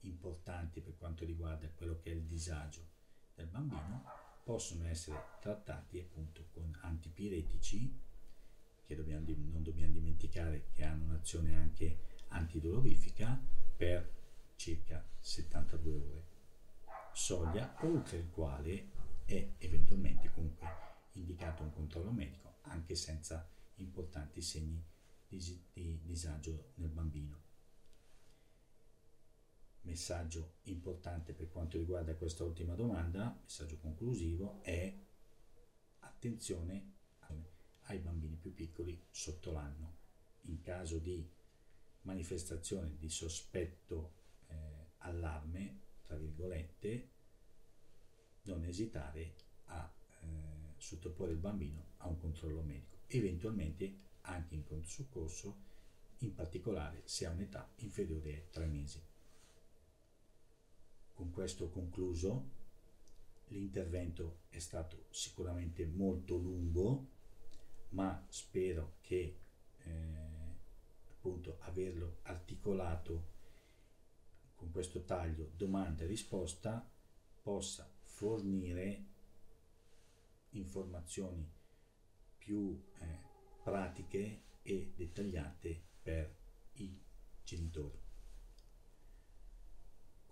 importanti 0.00 0.82
per 0.82 0.96
quanto 0.98 1.24
riguarda 1.24 1.68
quello 1.70 1.98
che 1.98 2.10
è 2.10 2.14
il 2.14 2.24
disagio 2.24 2.93
del 3.34 3.46
bambino, 3.46 4.04
possono 4.42 4.86
essere 4.86 5.18
trattati 5.40 5.98
appunto 5.98 6.46
con 6.52 6.76
antipiretici, 6.82 8.00
che 8.84 8.94
dobbiamo, 8.94 9.24
non 9.26 9.62
dobbiamo 9.62 9.92
dimenticare 9.92 10.68
che 10.72 10.84
hanno 10.84 11.04
un'azione 11.04 11.56
anche 11.56 11.98
antidolorifica, 12.28 13.40
per 13.76 14.12
circa 14.56 15.04
72 15.18 15.96
ore, 15.96 16.26
soglia 17.12 17.76
oltre 17.80 18.18
il 18.18 18.30
quale 18.30 18.90
è 19.24 19.54
eventualmente 19.58 20.30
comunque 20.30 20.68
indicato 21.12 21.62
un 21.62 21.72
controllo 21.72 22.10
medico 22.10 22.56
anche 22.62 22.94
senza 22.94 23.48
importanti 23.76 24.40
segni 24.40 24.82
di, 25.26 25.38
di 25.72 26.00
disagio 26.02 26.72
nel 26.74 26.90
bambino. 26.90 27.43
Messaggio 29.84 30.56
importante 30.64 31.32
per 31.32 31.50
quanto 31.50 31.78
riguarda 31.78 32.14
questa 32.14 32.44
ultima 32.44 32.74
domanda, 32.74 33.38
messaggio 33.42 33.78
conclusivo, 33.78 34.60
è 34.62 34.92
attenzione 36.00 36.92
ai 37.86 37.98
bambini 37.98 38.36
più 38.36 38.54
piccoli 38.54 38.98
sotto 39.10 39.52
l'anno. 39.52 39.96
In 40.42 40.60
caso 40.60 40.98
di 40.98 41.26
manifestazione 42.02 42.96
di 42.98 43.08
sospetto 43.08 44.22
allarme, 45.04 45.80
tra 46.06 46.16
virgolette, 46.16 47.10
non 48.42 48.64
esitare 48.64 49.34
a 49.66 49.90
eh, 50.20 50.26
sottoporre 50.76 51.32
il 51.32 51.38
bambino 51.38 51.92
a 51.98 52.08
un 52.08 52.18
controllo 52.18 52.62
medico, 52.62 52.98
eventualmente 53.08 54.02
anche 54.22 54.54
in 54.54 54.64
pronto 54.64 54.88
soccorso, 54.88 55.72
in 56.18 56.34
particolare 56.34 57.02
se 57.04 57.26
ha 57.26 57.30
un'età 57.30 57.70
inferiore 57.76 58.32
ai 58.32 58.50
3 58.50 58.66
mesi. 58.66 59.02
Con 61.14 61.30
questo 61.30 61.68
concluso, 61.68 62.50
l'intervento 63.48 64.40
è 64.48 64.58
stato 64.58 65.06
sicuramente 65.10 65.86
molto 65.86 66.36
lungo, 66.36 67.08
ma 67.90 68.26
spero 68.28 68.96
che 69.00 69.38
eh, 69.78 70.24
appunto 71.08 71.58
averlo 71.60 72.18
articolato 72.22 73.32
con 74.56 74.70
questo 74.70 75.04
taglio 75.04 75.50
domanda 75.56 76.02
e 76.02 76.06
risposta 76.06 76.90
possa 77.42 77.88
fornire 78.02 79.04
informazioni 80.50 81.48
più 82.38 82.82
eh, 82.98 83.18
pratiche 83.62 84.42
e 84.62 84.92
dettagliate 84.96 85.82
per 86.02 86.36
i 86.74 86.98
genitori. 87.42 88.03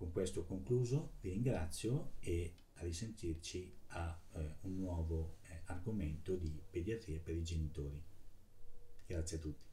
Con 0.03 0.11
questo 0.11 0.45
concluso, 0.45 1.13
vi 1.21 1.31
ringrazio 1.31 2.15
e 2.19 2.55
a 2.73 2.83
risentirci 2.83 3.73
a 3.91 4.21
eh, 4.33 4.57
un 4.63 4.75
nuovo 4.75 5.37
eh, 5.43 5.61
argomento 5.67 6.35
di 6.35 6.61
pediatria 6.69 7.21
per 7.21 7.37
i 7.37 7.45
genitori. 7.45 8.03
Grazie 9.07 9.37
a 9.37 9.41
tutti. 9.41 9.72